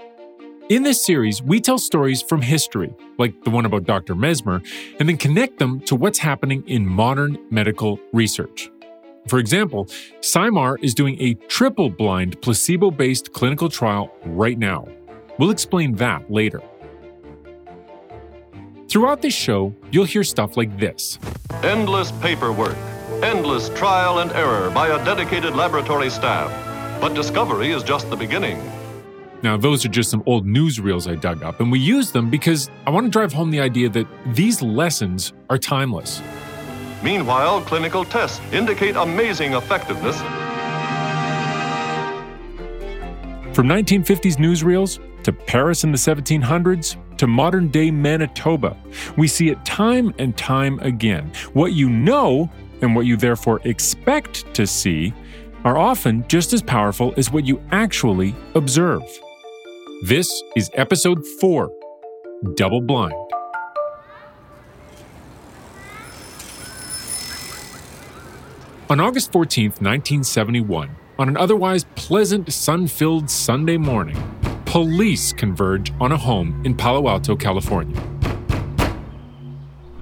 In 0.69 0.85
this 0.85 1.05
series, 1.05 1.43
we 1.43 1.61
tell 1.61 1.77
stories 1.77 2.23
from 2.23 2.41
history, 2.41 2.95
like 3.19 3.43
the 3.43 3.51
one 3.51 3.67
about 3.67 3.83
Dr. 3.83 4.15
Mesmer, 4.15 4.63
and 5.01 5.09
then 5.09 5.17
connect 5.17 5.59
them 5.59 5.81
to 5.81 5.97
what's 5.97 6.21
happening 6.21 6.63
in 6.69 6.87
modern 6.87 7.37
medical 7.51 7.99
research. 8.13 8.71
For 9.27 9.41
example, 9.41 9.87
SciMar 10.21 10.77
is 10.83 10.95
doing 10.95 11.21
a 11.21 11.35
triple 11.49 11.91
blind 11.91 12.41
placebo 12.43 12.93
based 12.93 13.33
clinical 13.33 13.69
trial 13.69 14.15
right 14.25 14.57
now. 14.57 14.87
We'll 15.41 15.51
explain 15.51 15.97
that 15.97 16.31
later. 16.31 16.63
Throughout 18.97 19.21
this 19.21 19.35
show, 19.35 19.75
you'll 19.91 20.07
hear 20.07 20.25
stuff 20.25 20.57
like 20.57 20.79
this 20.79 21.19
Endless 21.63 22.13
paperwork, 22.13 22.79
endless 23.23 23.69
trial 23.79 24.21
and 24.21 24.33
error 24.33 24.71
by 24.71 24.89
a 24.89 25.05
dedicated 25.05 25.55
laboratory 25.55 26.09
staff. 26.09 26.49
But 26.99 27.13
discovery 27.13 27.73
is 27.73 27.83
just 27.83 28.09
the 28.09 28.17
beginning. 28.17 28.59
Now, 29.43 29.59
those 29.59 29.85
are 29.85 29.91
just 29.91 30.09
some 30.09 30.23
old 30.25 30.47
newsreels 30.47 31.07
I 31.07 31.15
dug 31.15 31.43
up, 31.43 31.61
and 31.61 31.71
we 31.71 31.79
use 31.79 32.11
them 32.11 32.31
because 32.31 32.71
I 32.87 32.91
want 32.91 33.05
to 33.05 33.11
drive 33.11 33.35
home 33.35 33.51
the 33.51 33.61
idea 33.61 33.91
that 33.91 34.07
these 34.29 34.63
lessons 34.63 35.35
are 35.51 35.59
timeless. 35.59 36.23
Meanwhile, 37.03 37.61
clinical 37.67 38.03
tests 38.03 38.41
indicate 38.51 38.97
amazing 38.97 39.53
effectiveness. 39.53 40.17
From 43.55 43.69
1950s 43.69 44.37
newsreels 44.39 45.01
to 45.23 45.35
Paris 45.35 45.85
in 45.85 45.93
the 45.93 45.99
1700s 45.99 46.97
to 47.19 47.27
modern 47.27 47.69
day 47.69 47.91
Manitoba, 47.91 48.77
we 49.17 49.29
see 49.29 49.51
it 49.51 49.65
time 49.65 50.15
and 50.19 50.37
time 50.37 50.79
again. 50.81 51.33
What 51.53 51.73
you 51.73 51.89
know 51.89 52.51
and 52.83 52.95
what 52.95 53.07
you 53.07 53.17
therefore 53.17 53.61
expect 53.65 54.53
to 54.55 54.67
see 54.67 55.13
are 55.65 55.77
often 55.77 56.27
just 56.29 56.53
as 56.53 56.63
powerful 56.63 57.13
as 57.17 57.31
what 57.31 57.47
you 57.47 57.61
actually 57.73 58.35
observe. 58.55 59.03
This 60.05 60.29
is 60.55 60.71
episode 60.75 61.27
4 61.41 61.71
Double 62.55 62.81
Blind. 62.81 63.15
On 68.89 69.01
August 69.01 69.33
14, 69.33 69.71
1971, 69.81 70.95
on 71.19 71.29
an 71.29 71.37
otherwise 71.37 71.85
pleasant, 71.97 72.53
sun 72.53 72.87
filled 72.87 73.29
Sunday 73.29 73.77
morning, 73.77 74.17
police 74.67 75.33
converge 75.33 75.93
on 76.01 76.13
a 76.13 76.17
home 76.17 76.61
in 76.67 76.75
Palo 76.75 77.09
Alto, 77.09 77.35
California. 77.35 77.99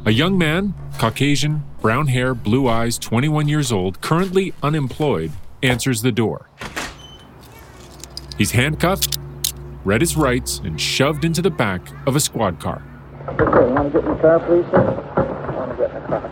A 0.07 0.11
young 0.11 0.37
man, 0.37 0.75
Caucasian, 0.99 1.63
brown 1.81 2.09
hair, 2.09 2.35
blue 2.35 2.67
eyes, 2.69 2.99
21 2.99 3.49
years 3.49 3.71
old, 3.71 4.01
currently 4.01 4.53
unemployed, 4.63 5.31
answers 5.63 6.03
the 6.03 6.11
door. 6.11 6.49
He's 8.37 8.51
handcuffed, 8.51 9.19
read 9.85 10.01
his 10.01 10.17
rights, 10.17 10.59
and 10.65 10.81
shoved 10.81 11.25
into 11.25 11.41
the 11.41 11.51
back 11.51 11.87
of 12.07 12.17
a 12.17 12.21
squad 12.21 12.59
car. 12.59 12.83
Okay, 13.29 13.45
you 13.45 13.75
want 13.75 13.93
to 13.93 14.01
get 14.01 14.09
in 14.09 14.17
the 14.17 14.21
car, 14.21 14.41
please, 14.41 14.67
sir? 14.71 14.81
I 15.17 15.55
want 15.55 15.71
to 15.71 15.77
get 15.77 15.95
in 15.95 16.03
the 16.03 16.09
car. 16.09 16.31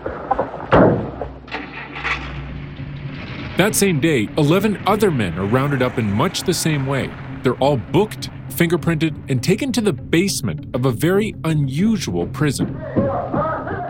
That 3.56 3.74
same 3.74 4.00
day, 4.00 4.28
11 4.36 4.82
other 4.86 5.10
men 5.10 5.38
are 5.38 5.46
rounded 5.46 5.82
up 5.82 5.98
in 5.98 6.10
much 6.10 6.42
the 6.42 6.54
same 6.54 6.86
way. 6.86 7.10
They're 7.42 7.54
all 7.54 7.76
booked, 7.76 8.30
fingerprinted, 8.50 9.30
and 9.30 9.42
taken 9.42 9.72
to 9.72 9.80
the 9.80 9.92
basement 9.92 10.74
of 10.74 10.86
a 10.86 10.90
very 10.90 11.34
unusual 11.44 12.26
prison. 12.28 12.80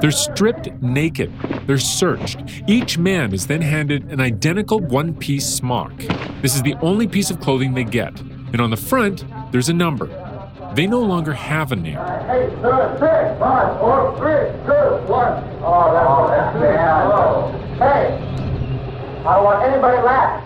They're 0.00 0.10
stripped 0.10 0.72
naked. 0.82 1.32
They're 1.66 1.78
searched. 1.78 2.40
Each 2.66 2.98
man 2.98 3.32
is 3.32 3.46
then 3.46 3.60
handed 3.60 4.10
an 4.10 4.20
identical 4.20 4.80
one 4.80 5.14
piece 5.14 5.46
smock. 5.46 5.92
This 6.40 6.56
is 6.56 6.62
the 6.62 6.74
only 6.82 7.06
piece 7.06 7.30
of 7.30 7.40
clothing 7.40 7.74
they 7.74 7.84
get. 7.84 8.20
And 8.20 8.60
on 8.60 8.70
the 8.70 8.76
front, 8.76 9.24
there's 9.52 9.68
a 9.68 9.72
number. 9.74 10.08
They 10.74 10.86
no 10.86 11.00
longer 11.00 11.32
have 11.34 11.70
a 11.70 11.76
name. 11.76 11.94
That's. 11.94 12.32
Hey, 17.78 18.14
I 19.26 19.34
don't 19.36 19.44
want 19.44 19.62
anybody 19.62 20.02
left. 20.02 20.41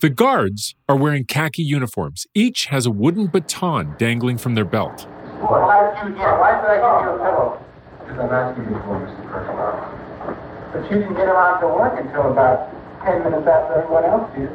The 0.00 0.10
guards 0.10 0.76
are 0.88 0.94
wearing 0.94 1.24
khaki 1.24 1.64
uniforms. 1.64 2.24
Each 2.32 2.66
has 2.66 2.86
a 2.86 2.90
wooden 2.90 3.26
baton 3.26 3.96
dangling 3.98 4.38
from 4.38 4.54
their 4.54 4.64
belt. 4.64 5.08
Why 5.40 5.92
did 5.92 6.08
you 6.08 6.14
get? 6.14 6.38
Why 6.38 6.52
did 6.60 6.70
I 6.70 6.76
give 6.76 7.04
you 7.04 7.14
a 7.14 7.18
pillow? 7.18 7.64
Because 7.98 8.18
I'm 8.20 8.30
asking 8.30 8.64
you 8.66 8.78
for 8.82 8.94
Mr. 9.00 9.28
Kirkland. 9.28 10.72
But 10.72 10.82
you 10.84 10.98
didn't 11.00 11.14
get 11.14 11.26
around 11.26 11.60
to 11.62 11.66
work 11.66 11.98
until 11.98 12.30
about 12.30 12.70
ten 13.04 13.24
minutes 13.24 13.48
after 13.48 13.74
everyone 13.74 14.04
else 14.04 14.36
did. 14.36 14.50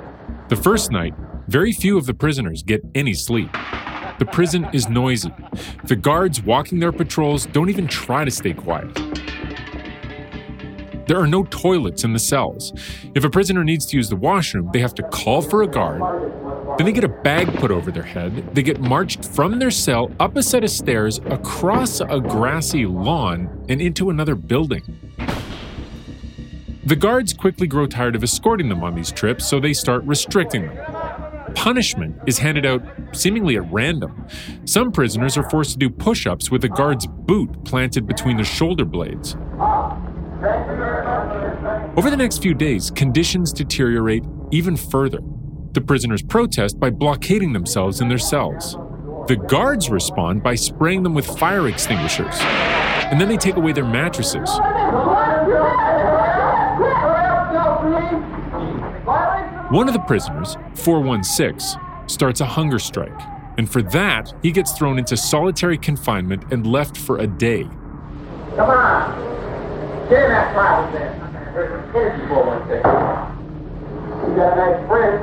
The 0.47 0.55
first 0.55 0.91
night, 0.91 1.13
very 1.49 1.73
few 1.73 1.97
of 1.97 2.05
the 2.05 2.13
prisoners 2.13 2.63
get 2.63 2.81
any 2.95 3.13
sleep. 3.13 3.51
The 4.19 4.29
prison 4.31 4.69
is 4.71 4.87
noisy. 4.87 5.33
The 5.83 5.97
guards 5.97 6.41
walking 6.41 6.79
their 6.79 6.93
patrols 6.93 7.47
don't 7.47 7.69
even 7.69 7.87
try 7.87 8.23
to 8.23 8.31
stay 8.31 8.53
quiet. 8.53 8.97
There 11.05 11.19
are 11.19 11.27
no 11.27 11.43
toilets 11.43 12.03
in 12.03 12.13
the 12.13 12.19
cells. 12.19 12.71
If 13.13 13.23
a 13.23 13.29
prisoner 13.29 13.63
needs 13.63 13.85
to 13.87 13.97
use 13.97 14.09
the 14.09 14.15
washroom, 14.15 14.69
they 14.71 14.79
have 14.79 14.95
to 14.95 15.03
call 15.03 15.41
for 15.41 15.61
a 15.61 15.67
guard. 15.67 16.01
Then 16.77 16.85
they 16.85 16.93
get 16.93 17.03
a 17.03 17.09
bag 17.09 17.53
put 17.55 17.71
over 17.71 17.91
their 17.91 18.03
head. 18.03 18.55
They 18.55 18.63
get 18.63 18.79
marched 18.79 19.25
from 19.25 19.59
their 19.59 19.71
cell 19.71 20.11
up 20.19 20.35
a 20.37 20.43
set 20.43 20.63
of 20.63 20.69
stairs, 20.69 21.19
across 21.25 21.99
a 21.99 22.19
grassy 22.19 22.85
lawn, 22.85 23.65
and 23.67 23.81
into 23.81 24.09
another 24.09 24.35
building. 24.35 24.81
The 26.85 26.95
guards 26.95 27.33
quickly 27.33 27.67
grow 27.67 27.85
tired 27.85 28.15
of 28.15 28.23
escorting 28.23 28.69
them 28.69 28.83
on 28.83 28.95
these 28.95 29.11
trips, 29.11 29.45
so 29.47 29.59
they 29.59 29.73
start 29.73 30.03
restricting 30.05 30.67
them. 30.67 31.53
Punishment 31.55 32.17
is 32.25 32.39
handed 32.39 32.65
out 32.65 32.83
seemingly 33.13 33.55
at 33.55 33.71
random. 33.71 34.27
Some 34.65 34.91
prisoners 34.91 35.37
are 35.37 35.49
forced 35.49 35.71
to 35.73 35.77
do 35.77 35.89
push 35.89 36.25
ups 36.25 36.49
with 36.49 36.63
a 36.63 36.69
guard's 36.69 37.07
boot 37.07 37.63
planted 37.63 38.07
between 38.07 38.37
their 38.37 38.45
shoulder 38.45 38.85
blades. 38.85 39.35
Over 41.95 42.09
the 42.09 42.17
next 42.17 42.41
few 42.41 42.53
days, 42.53 42.91
conditions 42.91 43.53
deteriorate 43.53 44.23
even 44.51 44.75
further. 44.75 45.19
The 45.71 45.79
prisoners 45.79 46.21
protest 46.21 46.79
by 46.79 46.89
blockading 46.89 47.53
themselves 47.53 48.01
in 48.01 48.09
their 48.09 48.17
cells. 48.17 48.73
The 49.27 49.37
guards 49.37 49.89
respond 49.89 50.43
by 50.43 50.55
spraying 50.55 51.03
them 51.03 51.13
with 51.13 51.25
fire 51.25 51.69
extinguishers. 51.69 52.35
And 52.41 53.21
then 53.21 53.29
they 53.29 53.37
take 53.37 53.55
away 53.55 53.71
their 53.71 53.85
mattresses. 53.85 54.49
One 59.71 59.87
of 59.87 59.93
the 59.93 60.03
prisoners, 60.05 60.57
416, 60.75 61.79
starts 62.07 62.41
a 62.41 62.45
hunger 62.45 62.79
strike. 62.79 63.21
And 63.57 63.71
for 63.71 63.81
that, 63.81 64.33
he 64.41 64.51
gets 64.51 64.73
thrown 64.73 64.99
into 64.99 65.15
solitary 65.15 65.77
confinement 65.77 66.51
and 66.51 66.67
left 66.67 66.97
for 66.97 67.19
a 67.19 67.27
day. 67.27 67.63
Come 68.55 68.69
on. 68.69 69.32
Get 70.09 70.23
in 70.23 70.29
that 70.29 70.53
closet 70.53 70.91
there. 70.93 71.89
Here's 71.93 72.21
you 72.21 72.27
for 72.27 72.43
one 72.45 72.61
second. 72.67 72.91
You 74.29 74.35
got 74.35 74.53
a 74.53 74.55
nice 74.57 74.81
friend. 74.87 75.15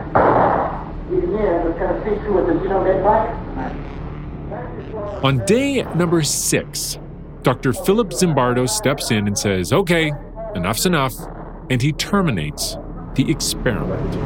He's 1.10 1.25
in, 1.25 1.62
but 1.64 1.78
gonna 1.78 1.99
see 2.04 2.14
to 2.25 2.38
it 2.38 2.46
that 2.46 2.62
you 2.62 2.68
don't 2.68 2.84
get 2.84 3.02
fired. 3.02 3.37
On 5.25 5.44
day 5.44 5.82
number 5.94 6.22
six, 6.22 6.99
Dr. 7.42 7.72
Philip 7.72 8.10
Zimbardo 8.10 8.68
steps 8.68 9.10
in 9.10 9.26
and 9.26 9.37
says, 9.37 9.72
Okay, 9.72 10.12
enough's 10.54 10.87
enough, 10.87 11.14
and 11.68 11.82
he 11.82 11.92
terminates 11.92 12.76
the 13.14 13.30
experiment. 13.30 14.16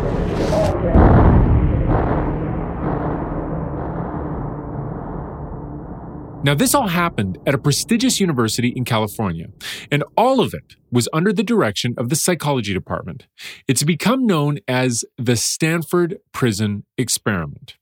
Now, 6.44 6.52
this 6.54 6.74
all 6.74 6.88
happened 6.88 7.38
at 7.46 7.54
a 7.54 7.58
prestigious 7.58 8.20
university 8.20 8.68
in 8.76 8.84
California, 8.84 9.46
and 9.90 10.04
all 10.14 10.40
of 10.40 10.52
it 10.52 10.76
was 10.92 11.08
under 11.10 11.32
the 11.32 11.42
direction 11.42 11.94
of 11.96 12.10
the 12.10 12.16
psychology 12.16 12.74
department. 12.74 13.26
It's 13.66 13.82
become 13.82 14.26
known 14.26 14.58
as 14.68 15.06
the 15.16 15.36
Stanford 15.36 16.18
Prison 16.32 16.84
Experiment. 16.98 17.76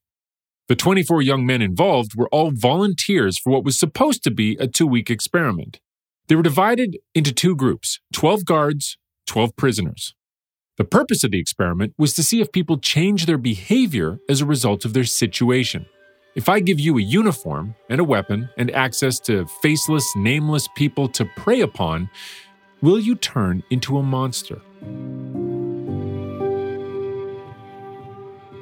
The 0.68 0.76
24 0.76 1.22
young 1.22 1.44
men 1.44 1.60
involved 1.60 2.12
were 2.14 2.28
all 2.28 2.52
volunteers 2.54 3.36
for 3.36 3.50
what 3.50 3.64
was 3.64 3.76
supposed 3.76 4.22
to 4.22 4.30
be 4.30 4.56
a 4.60 4.68
two 4.68 4.86
week 4.86 5.10
experiment. 5.10 5.80
They 6.28 6.36
were 6.36 6.42
divided 6.44 6.98
into 7.16 7.32
two 7.32 7.56
groups 7.56 7.98
12 8.12 8.44
guards, 8.44 8.96
12 9.26 9.56
prisoners. 9.56 10.14
The 10.78 10.84
purpose 10.84 11.24
of 11.24 11.32
the 11.32 11.40
experiment 11.40 11.94
was 11.98 12.14
to 12.14 12.22
see 12.22 12.40
if 12.40 12.52
people 12.52 12.78
change 12.78 13.26
their 13.26 13.38
behavior 13.38 14.20
as 14.28 14.40
a 14.40 14.46
result 14.46 14.84
of 14.84 14.92
their 14.92 15.02
situation. 15.02 15.86
If 16.34 16.48
I 16.48 16.60
give 16.60 16.80
you 16.80 16.96
a 16.96 17.02
uniform 17.02 17.74
and 17.90 18.00
a 18.00 18.04
weapon 18.04 18.48
and 18.56 18.70
access 18.70 19.20
to 19.20 19.44
faceless, 19.60 20.06
nameless 20.16 20.66
people 20.74 21.06
to 21.10 21.26
prey 21.36 21.60
upon, 21.60 22.08
will 22.80 22.98
you 22.98 23.16
turn 23.16 23.62
into 23.68 23.98
a 23.98 24.02
monster? 24.02 24.62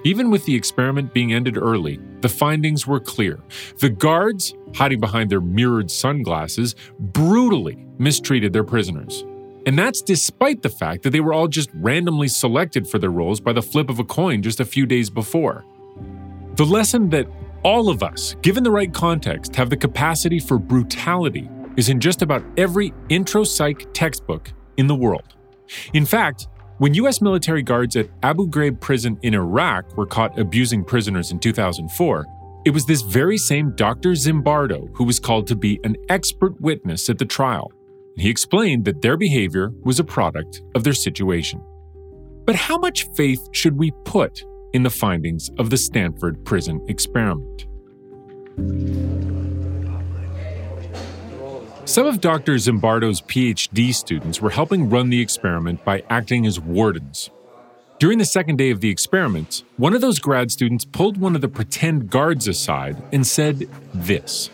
Even 0.03 0.31
with 0.31 0.47
the 0.47 0.57
experiment 0.57 1.15
being 1.15 1.33
ended 1.33 1.57
early, 1.57 2.01
the 2.23 2.29
findings 2.29 2.89
were 2.89 2.99
clear. 2.99 3.39
The 3.79 3.91
guards, 3.91 4.53
hiding 4.75 4.99
behind 4.99 5.31
their 5.31 5.41
mirrored 5.41 5.93
sunglasses, 5.93 6.75
brutally 6.99 7.87
mistreated 7.99 8.53
their 8.53 8.65
prisoners. 8.65 9.25
And 9.65 9.79
that's 9.79 10.03
despite 10.03 10.63
the 10.63 10.71
fact 10.71 11.05
that 11.05 11.11
they 11.11 11.21
were 11.21 11.35
all 11.35 11.47
just 11.47 11.71
randomly 11.75 12.27
selected 12.27 12.89
for 12.89 12.99
their 12.99 13.11
roles 13.11 13.39
by 13.39 13.53
the 13.53 13.63
flip 13.63 13.91
of 13.91 14.01
a 14.01 14.05
coin 14.05 14.43
just 14.43 14.59
a 14.59 14.65
few 14.65 14.87
days 14.87 15.09
before. 15.09 15.65
The 16.57 16.65
lesson 16.65 17.11
that 17.11 17.29
all 17.63 17.89
of 17.89 18.03
us, 18.03 18.35
given 18.43 18.65
the 18.65 18.71
right 18.71 18.93
context, 18.93 19.55
have 19.57 19.71
the 19.71 19.77
capacity 19.77 20.39
for 20.39 20.59
brutality 20.59 21.49
is 21.77 21.89
in 21.89 22.01
just 22.01 22.23
about 22.23 22.43
every 22.57 22.93
intro 23.09 23.45
psych 23.45 23.87
textbook 23.93 24.53
in 24.77 24.87
the 24.87 24.95
world. 24.95 25.35
In 25.93 26.05
fact, 26.07 26.49
when 26.79 26.95
U.S. 26.95 27.21
military 27.21 27.63
guards 27.63 27.97
at 27.97 28.09
Abu 28.23 28.49
Ghraib 28.49 28.81
prison 28.81 29.19
in 29.23 29.35
Iraq 29.35 29.97
were 29.97 30.07
caught 30.07 30.39
abusing 30.39 30.83
prisoners 30.83 31.31
in 31.31 31.39
2004, 31.39 32.27
it 32.65 32.71
was 32.71 32.87
this 32.87 33.03
very 33.03 33.39
same 33.39 33.75
Dr. 33.77 34.13
Zimbardo 34.13 34.89
who 34.95 35.05
was 35.05 35.19
called 35.19 35.47
to 35.49 35.57
be 35.57 35.79
an 35.85 35.97
expert 36.09 36.59
witness 36.61 37.09
at 37.09 37.19
the 37.19 37.25
trial. 37.25 37.71
He 38.17 38.29
explained 38.29 38.85
that 38.87 39.03
their 39.03 39.17
behavior 39.17 39.73
was 39.85 40.01
a 40.01 40.05
product 40.05 40.63
of 40.75 40.85
their 40.85 40.95
situation. 40.95 41.63
But 42.45 42.55
how 42.55 42.79
much 42.79 43.07
faith 43.15 43.47
should 43.53 43.79
we 43.79 43.93
put 44.05 44.43
in 44.73 44.83
the 44.83 44.91
findings 44.91 45.51
of 45.59 45.71
the 45.71 45.77
Stanford 45.77 46.45
prison 46.45 46.85
experiment. 46.89 47.67
Some 51.85 52.07
of 52.07 52.21
Dr. 52.21 52.55
Zimbardo's 52.55 53.21
PhD 53.21 53.93
students 53.93 54.41
were 54.41 54.51
helping 54.51 54.89
run 54.89 55.11
the 55.11 55.21
experiment 55.21 55.85
by 55.85 56.05
acting 56.09 56.47
as 56.47 56.61
wardens. 56.61 57.31
During 57.99 58.19
the 58.19 58.25
second 58.25 58.57
day 58.57 58.71
of 58.71 58.81
the 58.81 58.91
experiment, 58.91 59.65
one 59.77 59.93
of 59.93 60.01
those 60.01 60.19
grad 60.19 60.51
students 60.51 60.85
pulled 60.85 61.17
one 61.17 61.35
of 61.35 61.41
the 61.41 61.49
pretend 61.49 62.09
guards 62.09 62.47
aside 62.47 62.97
and 63.13 63.27
said 63.27 63.69
this 63.93 64.51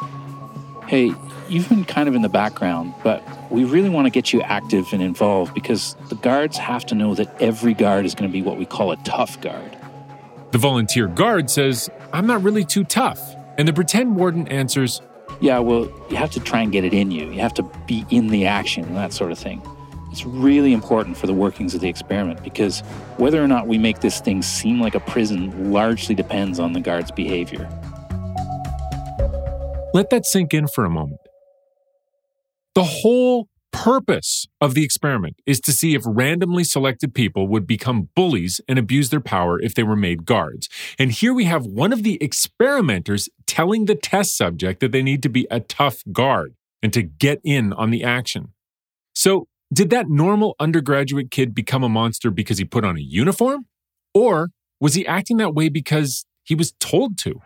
Hey, 0.87 1.13
you've 1.49 1.69
been 1.69 1.85
kind 1.85 2.09
of 2.09 2.15
in 2.15 2.23
the 2.23 2.29
background, 2.29 2.95
but 3.05 3.23
we 3.51 3.65
really 3.65 3.89
want 3.89 4.07
to 4.07 4.11
get 4.11 4.33
you 4.33 4.41
active 4.43 4.93
and 4.93 5.03
involved 5.03 5.53
because 5.53 5.95
the 6.09 6.15
guards 6.17 6.57
have 6.57 6.87
to 6.87 6.95
know 6.95 7.15
that 7.15 7.41
every 7.41 7.75
guard 7.75 8.05
is 8.05 8.15
going 8.15 8.31
to 8.31 8.33
be 8.33 8.43
what 8.43 8.57
we 8.57 8.65
call 8.65 8.93
a 8.93 8.97
tough 9.05 9.41
guard. 9.41 9.77
The 10.57 10.61
volunteer 10.61 11.07
guard 11.07 11.51
says, 11.51 11.91
I'm 12.15 12.27
not 12.27 12.43
really 12.43 12.65
too 12.65 12.83
tough. 12.83 13.21
And 13.59 13.69
the 13.69 13.75
pretend 13.75 14.17
warden 14.17 14.49
answers, 14.49 15.03
Yeah, 15.39 15.59
well, 15.59 15.85
you 16.09 16.17
have 16.17 16.31
to 16.31 16.41
try 16.41 16.63
and 16.63 16.73
get 16.73 16.83
it 16.83 16.95
in 16.95 17.11
you. 17.11 17.31
You 17.31 17.41
have 17.41 17.53
to 17.57 17.63
be 17.87 18.07
in 18.09 18.29
the 18.29 18.47
action 18.47 18.85
and 18.85 18.97
that 18.97 19.13
sort 19.13 19.33
of 19.33 19.39
thing. 19.39 19.61
It's 20.11 20.25
really 20.25 20.73
important 20.73 21.19
for 21.19 21.27
the 21.27 21.35
workings 21.35 21.75
of 21.75 21.83
the 21.83 21.91
experiment 21.91 22.43
because 22.43 22.81
whether 23.19 23.45
or 23.45 23.47
not 23.47 23.67
we 23.67 23.77
make 23.77 24.01
this 24.01 24.19
thing 24.19 24.41
seem 24.41 24.81
like 24.81 24.95
a 24.95 25.01
prison 25.01 25.73
largely 25.75 26.15
depends 26.15 26.59
on 26.59 26.73
the 26.73 26.81
guard's 26.81 27.11
behavior. 27.11 27.69
Let 29.93 30.09
that 30.09 30.25
sink 30.25 30.55
in 30.55 30.69
for 30.69 30.87
a 30.87 30.91
moment. 30.91 31.21
The 32.75 32.85
whole 32.85 33.51
purpose 33.77 34.47
of 34.59 34.73
the 34.73 34.83
experiment 34.83 35.37
is 35.45 35.61
to 35.61 35.71
see 35.71 35.95
if 35.95 36.03
randomly 36.07 36.65
selected 36.65 37.15
people 37.15 37.47
would 37.47 37.67
become 37.67 38.09
bullies 38.17 38.59
and 38.67 38.79
abuse 38.79 39.11
their 39.11 39.21
power 39.21 39.61
if 39.61 39.75
they 39.75 39.83
were 39.83 39.95
made 39.95 40.25
guards. 40.25 40.71
And 40.99 41.13
here 41.13 41.35
we 41.35 41.45
have 41.45 41.67
one 41.67 41.93
of 41.93 42.03
the 42.03 42.17
experimenters 42.23 43.29
telling 43.47 43.85
the 43.85 43.95
test 43.95 44.35
subject 44.35 44.81
that 44.81 44.93
they 44.93 45.03
need 45.03 45.23
to 45.25 45.29
be 45.29 45.47
a 45.51 45.61
tough 45.61 46.03
guard 46.11 46.55
and 46.83 46.91
to 46.95 47.03
get 47.03 47.39
in 47.45 47.75
on 47.75 47.91
the 47.91 48.03
action. 48.03 48.55
So, 49.15 49.47
did 49.71 49.91
that 49.91 50.09
normal 50.09 50.55
undergraduate 50.59 51.31
kid 51.31 51.55
become 51.55 51.83
a 51.83 51.89
monster 51.89 52.31
because 52.31 52.57
he 52.57 52.65
put 52.65 52.85
on 52.85 52.97
a 52.97 53.01
uniform? 53.01 53.67
Or 54.15 54.51
was 54.81 54.95
he 54.95 55.07
acting 55.07 55.37
that 55.37 55.55
way 55.55 55.69
because 55.69 56.25
he 56.45 56.55
was 56.55 56.73
told 56.81 57.19
to? 57.19 57.41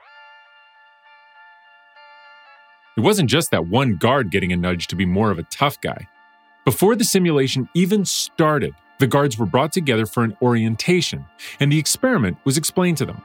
It 2.97 3.01
wasn't 3.01 3.31
just 3.31 3.51
that 3.51 3.67
one 3.67 3.97
guard 3.97 4.31
getting 4.31 4.53
a 4.53 4.57
nudge 4.57 4.87
to 4.89 4.97
be 4.97 5.07
more 5.07 5.33
of 5.33 5.39
a 5.39 5.45
tough 5.45 5.81
guy. 5.81 6.07
Before 6.65 6.95
the 6.95 7.05
simulation 7.05 7.69
even 7.75 8.05
started, 8.05 8.75
the 8.99 9.07
guards 9.07 9.39
were 9.39 9.47
brought 9.47 9.73
together 9.73 10.05
for 10.05 10.23
an 10.23 10.37
orientation, 10.43 11.25
and 11.59 11.73
the 11.73 11.79
experiment 11.79 12.37
was 12.45 12.59
explained 12.59 12.99
to 12.99 13.07
them. 13.07 13.23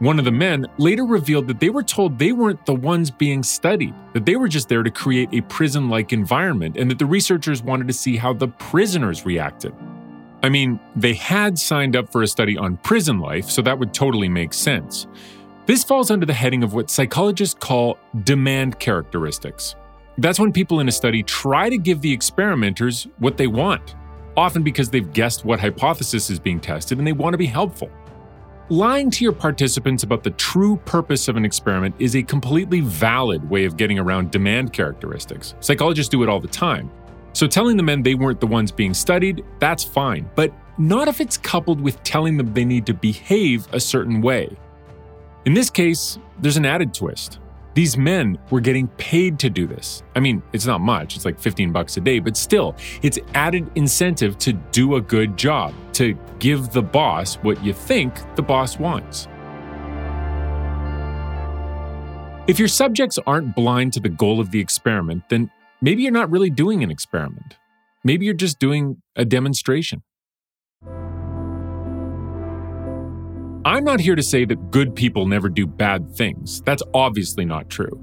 One 0.00 0.18
of 0.18 0.26
the 0.26 0.30
men 0.30 0.66
later 0.76 1.04
revealed 1.04 1.48
that 1.48 1.58
they 1.58 1.70
were 1.70 1.82
told 1.82 2.18
they 2.18 2.32
weren't 2.32 2.66
the 2.66 2.74
ones 2.74 3.10
being 3.10 3.42
studied, 3.42 3.94
that 4.12 4.26
they 4.26 4.36
were 4.36 4.46
just 4.46 4.68
there 4.68 4.82
to 4.82 4.90
create 4.90 5.30
a 5.32 5.40
prison 5.40 5.88
like 5.88 6.12
environment, 6.12 6.76
and 6.76 6.90
that 6.90 6.98
the 6.98 7.06
researchers 7.06 7.62
wanted 7.62 7.88
to 7.88 7.94
see 7.94 8.16
how 8.16 8.34
the 8.34 8.48
prisoners 8.48 9.24
reacted. 9.24 9.74
I 10.42 10.50
mean, 10.50 10.78
they 10.94 11.14
had 11.14 11.58
signed 11.58 11.96
up 11.96 12.12
for 12.12 12.22
a 12.22 12.28
study 12.28 12.56
on 12.56 12.76
prison 12.76 13.18
life, 13.18 13.46
so 13.46 13.62
that 13.62 13.78
would 13.78 13.94
totally 13.94 14.28
make 14.28 14.52
sense. 14.52 15.08
This 15.66 15.82
falls 15.82 16.10
under 16.10 16.26
the 16.26 16.34
heading 16.34 16.62
of 16.62 16.74
what 16.74 16.90
psychologists 16.90 17.56
call 17.58 17.98
demand 18.22 18.78
characteristics. 18.78 19.74
That's 20.18 20.40
when 20.40 20.52
people 20.52 20.80
in 20.80 20.88
a 20.88 20.92
study 20.92 21.22
try 21.22 21.70
to 21.70 21.78
give 21.78 22.00
the 22.00 22.12
experimenters 22.12 23.06
what 23.18 23.36
they 23.36 23.46
want, 23.46 23.94
often 24.36 24.64
because 24.64 24.90
they've 24.90 25.12
guessed 25.12 25.44
what 25.44 25.60
hypothesis 25.60 26.28
is 26.28 26.40
being 26.40 26.58
tested 26.58 26.98
and 26.98 27.06
they 27.06 27.12
want 27.12 27.34
to 27.34 27.38
be 27.38 27.46
helpful. 27.46 27.88
Lying 28.68 29.12
to 29.12 29.22
your 29.22 29.32
participants 29.32 30.02
about 30.02 30.24
the 30.24 30.32
true 30.32 30.76
purpose 30.84 31.28
of 31.28 31.36
an 31.36 31.44
experiment 31.44 31.94
is 32.00 32.16
a 32.16 32.22
completely 32.22 32.80
valid 32.80 33.48
way 33.48 33.64
of 33.64 33.76
getting 33.76 33.98
around 33.98 34.32
demand 34.32 34.72
characteristics. 34.72 35.54
Psychologists 35.60 36.10
do 36.10 36.24
it 36.24 36.28
all 36.28 36.40
the 36.40 36.48
time. 36.48 36.90
So 37.32 37.46
telling 37.46 37.76
the 37.76 37.84
men 37.84 38.02
they 38.02 38.16
weren't 38.16 38.40
the 38.40 38.46
ones 38.46 38.72
being 38.72 38.94
studied, 38.94 39.44
that's 39.60 39.84
fine, 39.84 40.28
but 40.34 40.52
not 40.78 41.06
if 41.06 41.20
it's 41.20 41.38
coupled 41.38 41.80
with 41.80 42.02
telling 42.02 42.36
them 42.36 42.52
they 42.52 42.64
need 42.64 42.86
to 42.86 42.94
behave 42.94 43.68
a 43.72 43.78
certain 43.78 44.20
way. 44.20 44.56
In 45.44 45.54
this 45.54 45.70
case, 45.70 46.18
there's 46.40 46.56
an 46.56 46.66
added 46.66 46.92
twist. 46.92 47.38
These 47.78 47.96
men 47.96 48.36
were 48.50 48.58
getting 48.58 48.88
paid 48.98 49.38
to 49.38 49.48
do 49.48 49.64
this. 49.64 50.02
I 50.16 50.18
mean, 50.18 50.42
it's 50.52 50.66
not 50.66 50.80
much, 50.80 51.14
it's 51.14 51.24
like 51.24 51.38
15 51.38 51.70
bucks 51.70 51.96
a 51.96 52.00
day, 52.00 52.18
but 52.18 52.36
still, 52.36 52.74
it's 53.02 53.20
added 53.34 53.70
incentive 53.76 54.36
to 54.38 54.52
do 54.52 54.96
a 54.96 55.00
good 55.00 55.36
job, 55.36 55.72
to 55.92 56.18
give 56.40 56.72
the 56.72 56.82
boss 56.82 57.36
what 57.36 57.62
you 57.64 57.72
think 57.72 58.14
the 58.34 58.42
boss 58.42 58.80
wants. 58.80 59.28
If 62.48 62.58
your 62.58 62.66
subjects 62.66 63.16
aren't 63.28 63.54
blind 63.54 63.92
to 63.92 64.00
the 64.00 64.08
goal 64.08 64.40
of 64.40 64.50
the 64.50 64.58
experiment, 64.58 65.28
then 65.28 65.48
maybe 65.80 66.02
you're 66.02 66.10
not 66.10 66.32
really 66.32 66.50
doing 66.50 66.82
an 66.82 66.90
experiment. 66.90 67.58
Maybe 68.02 68.24
you're 68.24 68.34
just 68.34 68.58
doing 68.58 69.00
a 69.14 69.24
demonstration. 69.24 70.02
I'm 73.64 73.84
not 73.84 74.00
here 74.00 74.14
to 74.14 74.22
say 74.22 74.44
that 74.44 74.70
good 74.70 74.94
people 74.94 75.26
never 75.26 75.48
do 75.48 75.66
bad 75.66 76.14
things. 76.14 76.62
That's 76.62 76.82
obviously 76.94 77.44
not 77.44 77.68
true. 77.68 78.00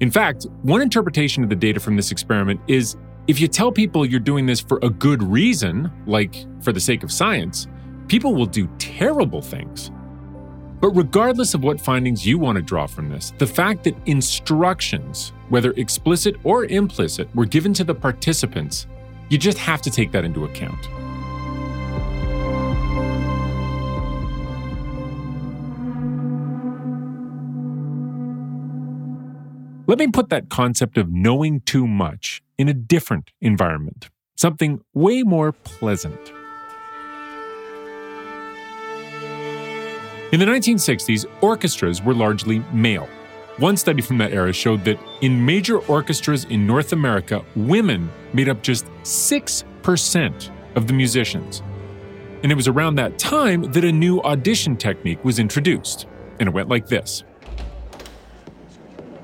In 0.00 0.10
fact, 0.10 0.46
one 0.62 0.82
interpretation 0.82 1.42
of 1.42 1.48
the 1.48 1.56
data 1.56 1.80
from 1.80 1.96
this 1.96 2.10
experiment 2.10 2.60
is 2.66 2.96
if 3.28 3.40
you 3.40 3.48
tell 3.48 3.72
people 3.72 4.04
you're 4.04 4.20
doing 4.20 4.46
this 4.46 4.60
for 4.60 4.78
a 4.82 4.90
good 4.90 5.22
reason, 5.22 5.90
like 6.06 6.44
for 6.62 6.72
the 6.72 6.80
sake 6.80 7.02
of 7.02 7.10
science, 7.10 7.66
people 8.08 8.34
will 8.34 8.46
do 8.46 8.68
terrible 8.78 9.40
things. 9.40 9.90
But 10.80 10.90
regardless 10.90 11.54
of 11.54 11.62
what 11.62 11.80
findings 11.80 12.26
you 12.26 12.38
want 12.38 12.56
to 12.56 12.62
draw 12.62 12.86
from 12.86 13.08
this, 13.08 13.32
the 13.38 13.46
fact 13.46 13.84
that 13.84 13.94
instructions, 14.06 15.32
whether 15.48 15.72
explicit 15.72 16.36
or 16.44 16.66
implicit, 16.66 17.34
were 17.34 17.46
given 17.46 17.72
to 17.74 17.84
the 17.84 17.94
participants, 17.94 18.86
you 19.30 19.38
just 19.38 19.58
have 19.58 19.80
to 19.82 19.90
take 19.90 20.12
that 20.12 20.24
into 20.24 20.44
account. 20.44 20.88
Let 29.96 30.08
me 30.08 30.12
put 30.12 30.28
that 30.28 30.50
concept 30.50 30.98
of 30.98 31.10
knowing 31.10 31.62
too 31.62 31.86
much 31.86 32.42
in 32.58 32.68
a 32.68 32.74
different 32.74 33.32
environment, 33.40 34.10
something 34.36 34.82
way 34.92 35.22
more 35.22 35.52
pleasant. 35.52 36.20
In 40.32 40.38
the 40.38 40.44
1960s, 40.44 41.24
orchestras 41.40 42.02
were 42.02 42.12
largely 42.12 42.58
male. 42.74 43.08
One 43.56 43.78
study 43.78 44.02
from 44.02 44.18
that 44.18 44.34
era 44.34 44.52
showed 44.52 44.84
that 44.84 44.98
in 45.22 45.46
major 45.46 45.78
orchestras 45.86 46.44
in 46.44 46.66
North 46.66 46.92
America, 46.92 47.42
women 47.54 48.10
made 48.34 48.50
up 48.50 48.62
just 48.62 48.84
6% 49.02 50.50
of 50.74 50.88
the 50.88 50.92
musicians. 50.92 51.62
And 52.42 52.52
it 52.52 52.54
was 52.54 52.68
around 52.68 52.96
that 52.96 53.18
time 53.18 53.62
that 53.72 53.82
a 53.82 53.92
new 53.92 54.20
audition 54.20 54.76
technique 54.76 55.24
was 55.24 55.38
introduced. 55.38 56.06
And 56.38 56.50
it 56.50 56.52
went 56.52 56.68
like 56.68 56.86
this 56.86 57.24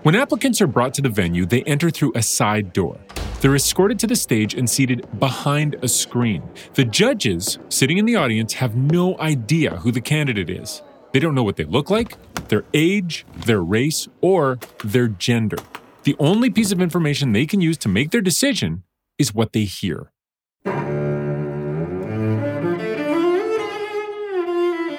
When 0.03 0.17
applicants 0.17 0.61
are 0.61 0.67
brought 0.67 0.95
to 0.95 1.03
the 1.03 1.09
venue, 1.09 1.47
they 1.47 1.63
enter 1.63 1.89
through 1.89 2.11
a 2.17 2.23
side 2.25 2.73
door. 2.73 2.99
They're 3.41 3.55
escorted 3.55 4.01
to 4.01 4.09
the 4.09 4.17
stage 4.17 4.53
and 4.53 4.69
seated 4.69 5.07
behind 5.21 5.77
a 5.81 5.87
screen. 5.87 6.43
The 6.75 6.85
judges, 6.85 7.61
sitting 7.69 7.99
in 7.99 8.05
the 8.05 8.17
audience, 8.17 8.55
have 8.55 8.75
no 8.75 9.17
idea 9.21 9.77
who 9.77 9.93
the 9.93 10.01
candidate 10.01 10.51
is. 10.51 10.83
They 11.13 11.21
don't 11.21 11.37
know 11.37 11.45
what 11.45 11.55
they 11.55 11.63
look 11.63 11.89
like, 11.89 12.17
their 12.49 12.65
age, 12.75 13.25
their 13.47 13.63
race, 13.63 14.09
or 14.21 14.59
their 14.83 15.07
gender. 15.07 15.59
The 16.03 16.17
only 16.19 16.51
piece 16.51 16.73
of 16.73 16.83
information 16.83 17.31
they 17.31 17.47
can 17.47 17.61
use 17.61 17.79
to 17.79 17.89
make 17.89 18.11
their 18.11 18.21
decision 18.21 18.83
is 19.19 19.33
what 19.33 19.53
they 19.53 19.63
hear. 19.63 20.11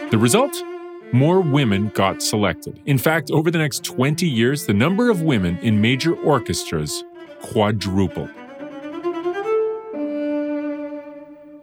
The 0.06 0.18
result? 0.18 0.64
More 1.14 1.42
women 1.42 1.90
got 1.90 2.24
selected. 2.24 2.82
In 2.88 2.98
fact, 2.98 3.30
over 3.30 3.52
the 3.52 3.60
next 3.60 3.84
20 3.84 4.28
years, 4.28 4.66
the 4.66 4.74
number 4.74 5.12
of 5.12 5.22
women 5.22 5.60
in 5.60 5.80
major 5.80 6.16
orchestras 6.16 7.04
quadrupled. 7.44 8.32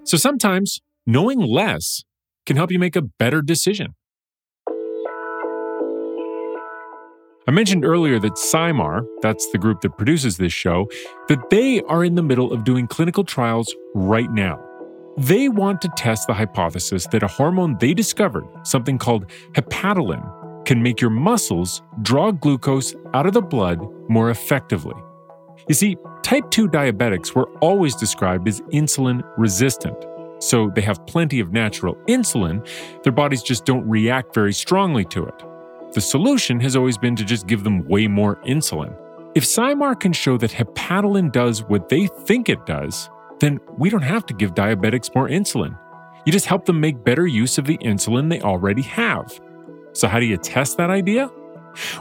So 0.05 0.17
sometimes 0.17 0.81
knowing 1.05 1.41
less 1.41 2.05
can 2.47 2.57
help 2.57 2.71
you 2.71 2.79
make 2.79 2.95
a 2.95 3.03
better 3.03 3.43
decision. 3.43 3.97
I 7.49 7.53
mentioned 7.53 7.85
earlier 7.85 8.21
that 8.21 8.35
SciMar, 8.35 9.05
that's 9.21 9.51
the 9.51 9.59
group 9.59 9.81
that 9.81 9.99
produces 9.99 10.37
this 10.37 10.53
show, 10.53 10.87
that 11.27 11.51
they 11.51 11.83
are 11.83 12.05
in 12.05 12.15
the 12.15 12.23
middle 12.23 12.53
of 12.53 12.63
doing 12.63 12.87
clinical 12.87 13.25
trials 13.25 13.75
right 13.97 14.31
now. 14.31 14.65
They 15.19 15.49
want 15.49 15.81
to 15.83 15.89
test 15.97 16.27
the 16.27 16.35
hypothesis 16.35 17.07
that 17.09 17.23
a 17.23 17.29
hormone 17.29 17.77
they 17.79 17.95
discovered, 17.95 18.47
something 18.65 18.97
called 18.97 19.27
hepatalin, 19.53 20.65
can 20.65 20.83
make 20.83 21.01
your 21.01 21.11
muscles 21.11 21.83
draw 22.03 22.31
glucose 22.31 22.95
out 23.13 23.27
of 23.27 23.35
the 23.35 23.43
blood 23.43 23.81
more 24.09 24.31
effectively. 24.31 24.95
You 25.69 25.75
see, 25.75 25.97
type 26.23 26.51
2 26.51 26.69
diabetics 26.69 27.35
were 27.35 27.51
always 27.59 27.95
described 27.97 28.49
as 28.49 28.61
insulin 28.73 29.23
resistant. 29.37 29.97
So 30.39 30.71
they 30.75 30.81
have 30.83 31.05
plenty 31.07 31.41
of 31.41 31.53
natural 31.53 31.97
insulin, 32.09 32.67
their 33.03 33.13
bodies 33.13 33.43
just 33.43 33.67
don't 33.67 33.87
react 33.87 34.35
very 34.35 34.55
strongly 34.55 35.05
to 35.07 35.25
it. 35.27 35.35
The 35.93 36.01
solution 36.01 36.61
has 36.61 36.77
always 36.77 36.97
been 36.97 37.17
to 37.17 37.25
just 37.25 37.47
give 37.47 37.65
them 37.65 37.87
way 37.89 38.07
more 38.07 38.37
insulin. 38.47 38.97
If 39.35 39.45
SciMar 39.45 39.99
can 39.99 40.13
show 40.13 40.39
that 40.39 40.51
hepatalin 40.51 41.31
does 41.31 41.63
what 41.65 41.89
they 41.89 42.07
think 42.07 42.49
it 42.49 42.65
does, 42.65 43.11
then 43.41 43.59
we 43.79 43.91
don't 43.91 44.03
have 44.03 44.27
to 44.27 44.35
give 44.35 44.55
diabetics 44.55 45.15
more 45.15 45.29
insulin. 45.29 45.77
You 46.25 46.33
just 46.33 46.47
help 46.47 46.67
them 46.67 46.81
make 46.81 47.05
better 47.05 47.27
use 47.27 47.59
of 47.59 47.65
the 47.67 47.79
insulin 47.79 48.29
they 48.29 48.41
already 48.41 48.83
have. 48.83 49.41
So, 49.93 50.07
how 50.07 50.21
do 50.21 50.27
you 50.27 50.37
test 50.37 50.77
that 50.77 50.91
idea? 50.91 51.31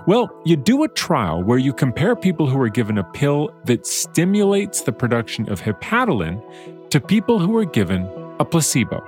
Well, 0.08 0.30
you 0.46 0.56
do 0.56 0.84
a 0.84 0.88
trial 0.90 1.44
where 1.44 1.58
you 1.58 1.74
compare 1.74 2.16
people 2.16 2.48
who 2.48 2.60
are 2.60 2.70
given 2.70 2.98
a 2.98 3.04
pill 3.04 3.52
that 3.66 3.86
stimulates 3.86 4.82
the 4.82 4.92
production 4.92 5.50
of 5.50 5.62
hepatalin 5.62 6.42
to 6.90 7.00
people 7.00 7.40
who 7.40 7.56
are 7.58 7.66
given 7.66 8.10
a 8.40 8.46
placebo. 8.46 9.02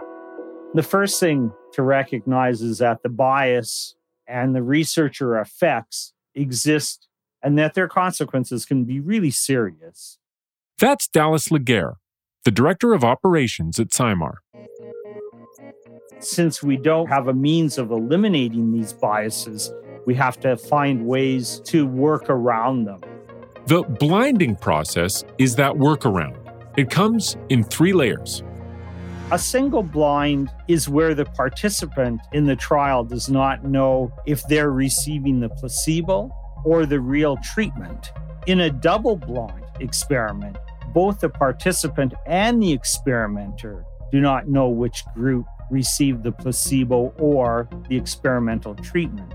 The 0.74 0.84
first 0.84 1.20
thing 1.20 1.52
to 1.74 1.82
recognize 1.82 2.62
is 2.62 2.78
that 2.78 3.04
the 3.04 3.10
bias 3.10 3.96
and 4.28 4.56
the 4.56 4.63
researcher 4.63 5.38
effects 5.39 6.13
exist 6.36 7.08
and 7.44 7.58
that 7.58 7.74
their 7.74 7.88
consequences 7.88 8.65
can 8.65 8.86
be 8.86 9.00
really 9.00 9.32
serious. 9.32 10.17
That's 10.78 11.08
Dallas 11.08 11.52
Laguerre, 11.52 11.98
the 12.44 12.52
director 12.52 12.94
of 12.94 13.04
operations 13.04 13.80
at 13.80 13.90
SciMar. 13.90 14.36
Since 16.20 16.62
we 16.62 16.78
don't 16.78 17.08
have 17.08 17.28
a 17.28 17.34
means 17.34 17.78
of 17.78 17.92
eliminating 17.92 18.72
these 18.72 18.94
biases, 18.94 19.72
we 20.06 20.16
have 20.16 20.40
to 20.42 20.58
find 20.58 21.06
ways 21.06 21.62
to 21.66 21.86
work 21.86 22.30
around 22.30 22.86
them. 22.86 23.02
The 23.68 23.84
blinding 23.84 24.56
process 24.56 25.24
is 25.38 25.56
that 25.56 25.74
workaround. 25.74 26.38
It 26.78 26.90
comes 26.90 27.38
in 27.50 27.64
three 27.64 27.94
layers. 27.94 28.44
A 29.32 29.40
single 29.40 29.84
blind 29.84 30.50
is 30.68 30.90
where 30.90 31.14
the 31.14 31.26
participant 31.26 32.22
in 32.34 32.46
the 32.46 32.56
trial 32.56 33.04
does 33.04 33.30
not 33.30 33.64
know 33.64 34.12
if 34.26 34.46
they're 34.48 34.72
receiving 34.72 35.40
the 35.40 35.50
placebo 35.50 36.32
or 36.66 36.86
the 36.86 37.00
real 37.00 37.38
treatment. 37.38 38.12
In 38.48 38.62
a 38.62 38.70
double 38.70 39.16
blind 39.16 39.64
experiment, 39.80 40.58
both 40.94 41.20
the 41.20 41.30
participant 41.30 42.14
and 42.26 42.62
the 42.62 42.72
experimenter 42.72 43.86
do 44.12 44.20
not 44.20 44.48
know 44.48 44.70
which 44.70 45.04
group 45.14 45.46
received 45.70 46.24
the 46.24 46.32
placebo 46.32 47.14
or 47.18 47.70
the 47.88 47.96
experimental 47.96 48.76
treatment. 48.76 49.34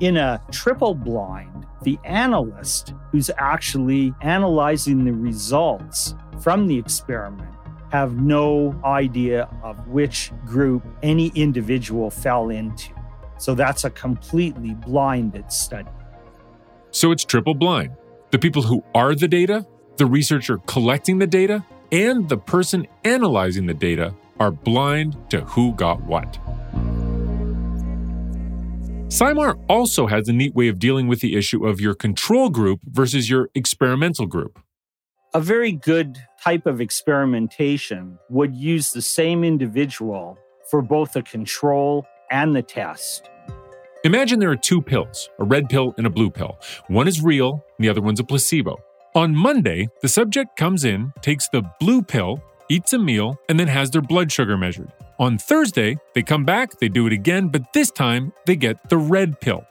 In 0.00 0.18
a 0.18 0.42
triple 0.52 0.94
blind, 0.94 1.66
the 1.82 1.98
analyst 2.04 2.92
who's 3.10 3.30
actually 3.38 4.12
analyzing 4.20 5.04
the 5.04 5.12
results 5.12 6.14
from 6.40 6.66
the 6.66 6.78
experiment 6.78 7.54
have 7.90 8.20
no 8.20 8.78
idea 8.84 9.48
of 9.62 9.88
which 9.88 10.32
group 10.44 10.86
any 11.02 11.28
individual 11.34 12.10
fell 12.10 12.50
into. 12.50 12.92
So 13.38 13.54
that's 13.54 13.84
a 13.84 13.90
completely 13.90 14.74
blinded 14.74 15.50
study. 15.50 15.88
So 16.90 17.10
it's 17.12 17.24
triple 17.24 17.54
blind. 17.54 17.94
The 18.32 18.38
people 18.38 18.62
who 18.62 18.84
are 18.94 19.14
the 19.14 19.28
data, 19.28 19.66
the 19.96 20.06
researcher 20.06 20.58
collecting 20.66 21.18
the 21.18 21.26
data, 21.26 21.64
and 21.92 22.28
the 22.28 22.36
person 22.36 22.86
analyzing 23.04 23.66
the 23.66 23.74
data 23.74 24.14
are 24.38 24.50
blind 24.50 25.16
to 25.30 25.40
who 25.42 25.72
got 25.72 26.02
what. 26.02 26.38
SciMar 29.08 29.56
also 29.68 30.08
has 30.08 30.28
a 30.28 30.32
neat 30.32 30.54
way 30.54 30.68
of 30.68 30.78
dealing 30.78 31.06
with 31.06 31.20
the 31.20 31.36
issue 31.36 31.64
of 31.64 31.80
your 31.80 31.94
control 31.94 32.50
group 32.50 32.80
versus 32.84 33.30
your 33.30 33.48
experimental 33.54 34.26
group. 34.26 34.58
A 35.32 35.40
very 35.40 35.72
good 35.72 36.18
type 36.42 36.66
of 36.66 36.80
experimentation 36.80 38.18
would 38.30 38.54
use 38.54 38.90
the 38.90 39.02
same 39.02 39.44
individual 39.44 40.38
for 40.70 40.82
both 40.82 41.12
the 41.12 41.22
control 41.22 42.04
and 42.30 42.54
the 42.54 42.62
test. 42.62 43.30
Imagine 44.04 44.40
there 44.40 44.50
are 44.50 44.56
two 44.56 44.82
pills, 44.82 45.30
a 45.38 45.44
red 45.44 45.68
pill 45.68 45.94
and 45.96 46.06
a 46.06 46.10
blue 46.10 46.30
pill. 46.30 46.58
One 46.88 47.08
is 47.08 47.22
real, 47.22 47.64
and 47.78 47.84
the 47.84 47.88
other 47.88 48.00
one's 48.00 48.20
a 48.20 48.24
placebo. 48.24 48.76
On 49.16 49.34
Monday, 49.34 49.88
the 50.02 50.08
subject 50.08 50.58
comes 50.58 50.84
in, 50.84 51.10
takes 51.22 51.48
the 51.48 51.62
blue 51.80 52.02
pill, 52.02 52.38
eats 52.68 52.92
a 52.92 52.98
meal, 52.98 53.40
and 53.48 53.58
then 53.58 53.66
has 53.66 53.90
their 53.90 54.02
blood 54.02 54.30
sugar 54.30 54.58
measured. 54.58 54.92
On 55.18 55.38
Thursday, 55.38 55.96
they 56.14 56.22
come 56.22 56.44
back, 56.44 56.78
they 56.80 56.90
do 56.90 57.06
it 57.06 57.14
again, 57.14 57.48
but 57.48 57.72
this 57.72 57.90
time 57.90 58.30
they 58.44 58.56
get 58.56 58.90
the 58.90 58.98
red 58.98 59.40
pill. 59.40 59.66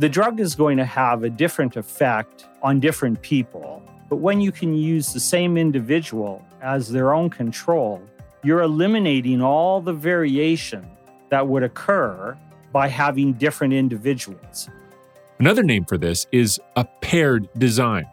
The 0.00 0.08
drug 0.08 0.40
is 0.40 0.56
going 0.56 0.76
to 0.78 0.84
have 0.84 1.22
a 1.22 1.30
different 1.30 1.76
effect 1.76 2.46
on 2.64 2.80
different 2.80 3.22
people. 3.22 3.80
But 4.10 4.16
when 4.16 4.40
you 4.40 4.50
can 4.50 4.74
use 4.74 5.12
the 5.12 5.20
same 5.20 5.56
individual 5.56 6.44
as 6.60 6.90
their 6.90 7.14
own 7.14 7.30
control, 7.30 8.02
you're 8.42 8.62
eliminating 8.62 9.40
all 9.40 9.80
the 9.80 9.92
variation 9.92 10.84
that 11.28 11.46
would 11.46 11.62
occur 11.62 12.36
by 12.72 12.88
having 12.88 13.34
different 13.34 13.72
individuals. 13.72 14.68
Another 15.38 15.62
name 15.62 15.84
for 15.84 15.96
this 15.96 16.26
is 16.32 16.60
a 16.74 16.84
paired 17.02 17.48
design. 17.56 18.08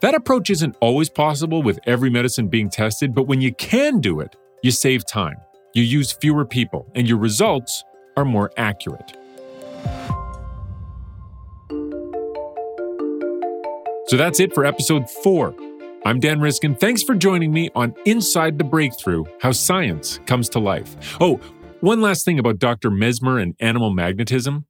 That 0.00 0.14
approach 0.14 0.48
isn't 0.48 0.76
always 0.80 1.08
possible 1.08 1.60
with 1.60 1.80
every 1.84 2.08
medicine 2.08 2.46
being 2.46 2.70
tested, 2.70 3.14
but 3.14 3.24
when 3.24 3.40
you 3.40 3.52
can 3.52 4.00
do 4.00 4.20
it, 4.20 4.36
you 4.62 4.70
save 4.70 5.04
time. 5.04 5.36
You 5.74 5.82
use 5.82 6.12
fewer 6.12 6.44
people, 6.44 6.90
and 6.94 7.08
your 7.08 7.18
results 7.18 7.82
are 8.16 8.24
more 8.24 8.52
accurate. 8.56 9.16
So 14.06 14.16
that's 14.16 14.38
it 14.40 14.54
for 14.54 14.64
episode 14.64 15.10
four. 15.10 15.54
I'm 16.06 16.20
Dan 16.20 16.40
Riskin. 16.40 16.76
Thanks 16.76 17.02
for 17.02 17.16
joining 17.16 17.52
me 17.52 17.70
on 17.74 17.92
Inside 18.06 18.56
the 18.56 18.64
Breakthrough 18.64 19.24
How 19.40 19.50
Science 19.50 20.20
Comes 20.26 20.48
to 20.50 20.60
Life. 20.60 20.96
Oh, 21.20 21.40
one 21.80 22.00
last 22.00 22.24
thing 22.24 22.38
about 22.38 22.60
Dr. 22.60 22.90
Mesmer 22.90 23.38
and 23.38 23.56
animal 23.58 23.90
magnetism. 23.92 24.64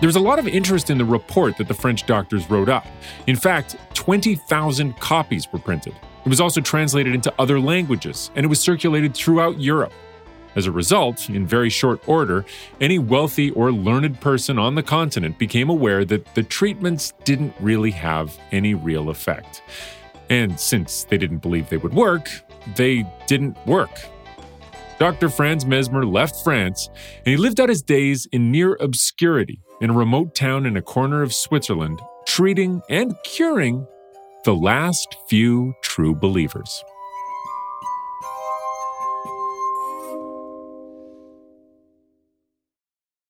There 0.00 0.06
was 0.06 0.14
a 0.14 0.20
lot 0.20 0.38
of 0.38 0.46
interest 0.46 0.90
in 0.90 0.98
the 0.98 1.04
report 1.04 1.56
that 1.56 1.66
the 1.66 1.74
French 1.74 2.06
doctors 2.06 2.48
wrote 2.48 2.68
up. 2.68 2.86
In 3.26 3.34
fact, 3.34 3.76
20,000 3.94 4.96
copies 5.00 5.52
were 5.52 5.58
printed. 5.58 5.92
It 6.24 6.28
was 6.28 6.40
also 6.40 6.60
translated 6.60 7.16
into 7.16 7.34
other 7.36 7.58
languages, 7.58 8.30
and 8.36 8.44
it 8.44 8.48
was 8.48 8.60
circulated 8.60 9.12
throughout 9.12 9.60
Europe. 9.60 9.92
As 10.54 10.66
a 10.66 10.72
result, 10.72 11.28
in 11.28 11.44
very 11.48 11.68
short 11.68 12.00
order, 12.08 12.44
any 12.80 13.00
wealthy 13.00 13.50
or 13.50 13.72
learned 13.72 14.20
person 14.20 14.56
on 14.56 14.76
the 14.76 14.84
continent 14.84 15.36
became 15.36 15.68
aware 15.68 16.04
that 16.04 16.32
the 16.36 16.44
treatments 16.44 17.12
didn't 17.24 17.54
really 17.58 17.90
have 17.90 18.38
any 18.52 18.74
real 18.74 19.10
effect. 19.10 19.62
And 20.30 20.60
since 20.60 21.04
they 21.04 21.18
didn't 21.18 21.38
believe 21.38 21.70
they 21.70 21.76
would 21.76 21.94
work, 21.94 22.30
they 22.76 23.04
didn't 23.26 23.56
work. 23.66 23.98
Dr. 25.00 25.28
Franz 25.28 25.66
Mesmer 25.66 26.04
left 26.06 26.44
France 26.44 26.88
and 27.24 27.26
he 27.26 27.36
lived 27.36 27.60
out 27.60 27.68
his 27.68 27.82
days 27.82 28.26
in 28.32 28.52
near 28.52 28.76
obscurity 28.80 29.60
in 29.80 29.90
a 29.90 29.94
remote 29.94 30.34
town 30.34 30.66
in 30.66 30.76
a 30.76 30.82
corner 30.82 31.22
of 31.22 31.34
Switzerland, 31.34 32.00
treating 32.26 32.82
and 32.88 33.14
curing 33.24 33.86
the 34.44 34.54
last 34.54 35.16
few 35.28 35.74
true 35.82 36.14
believers. 36.14 36.84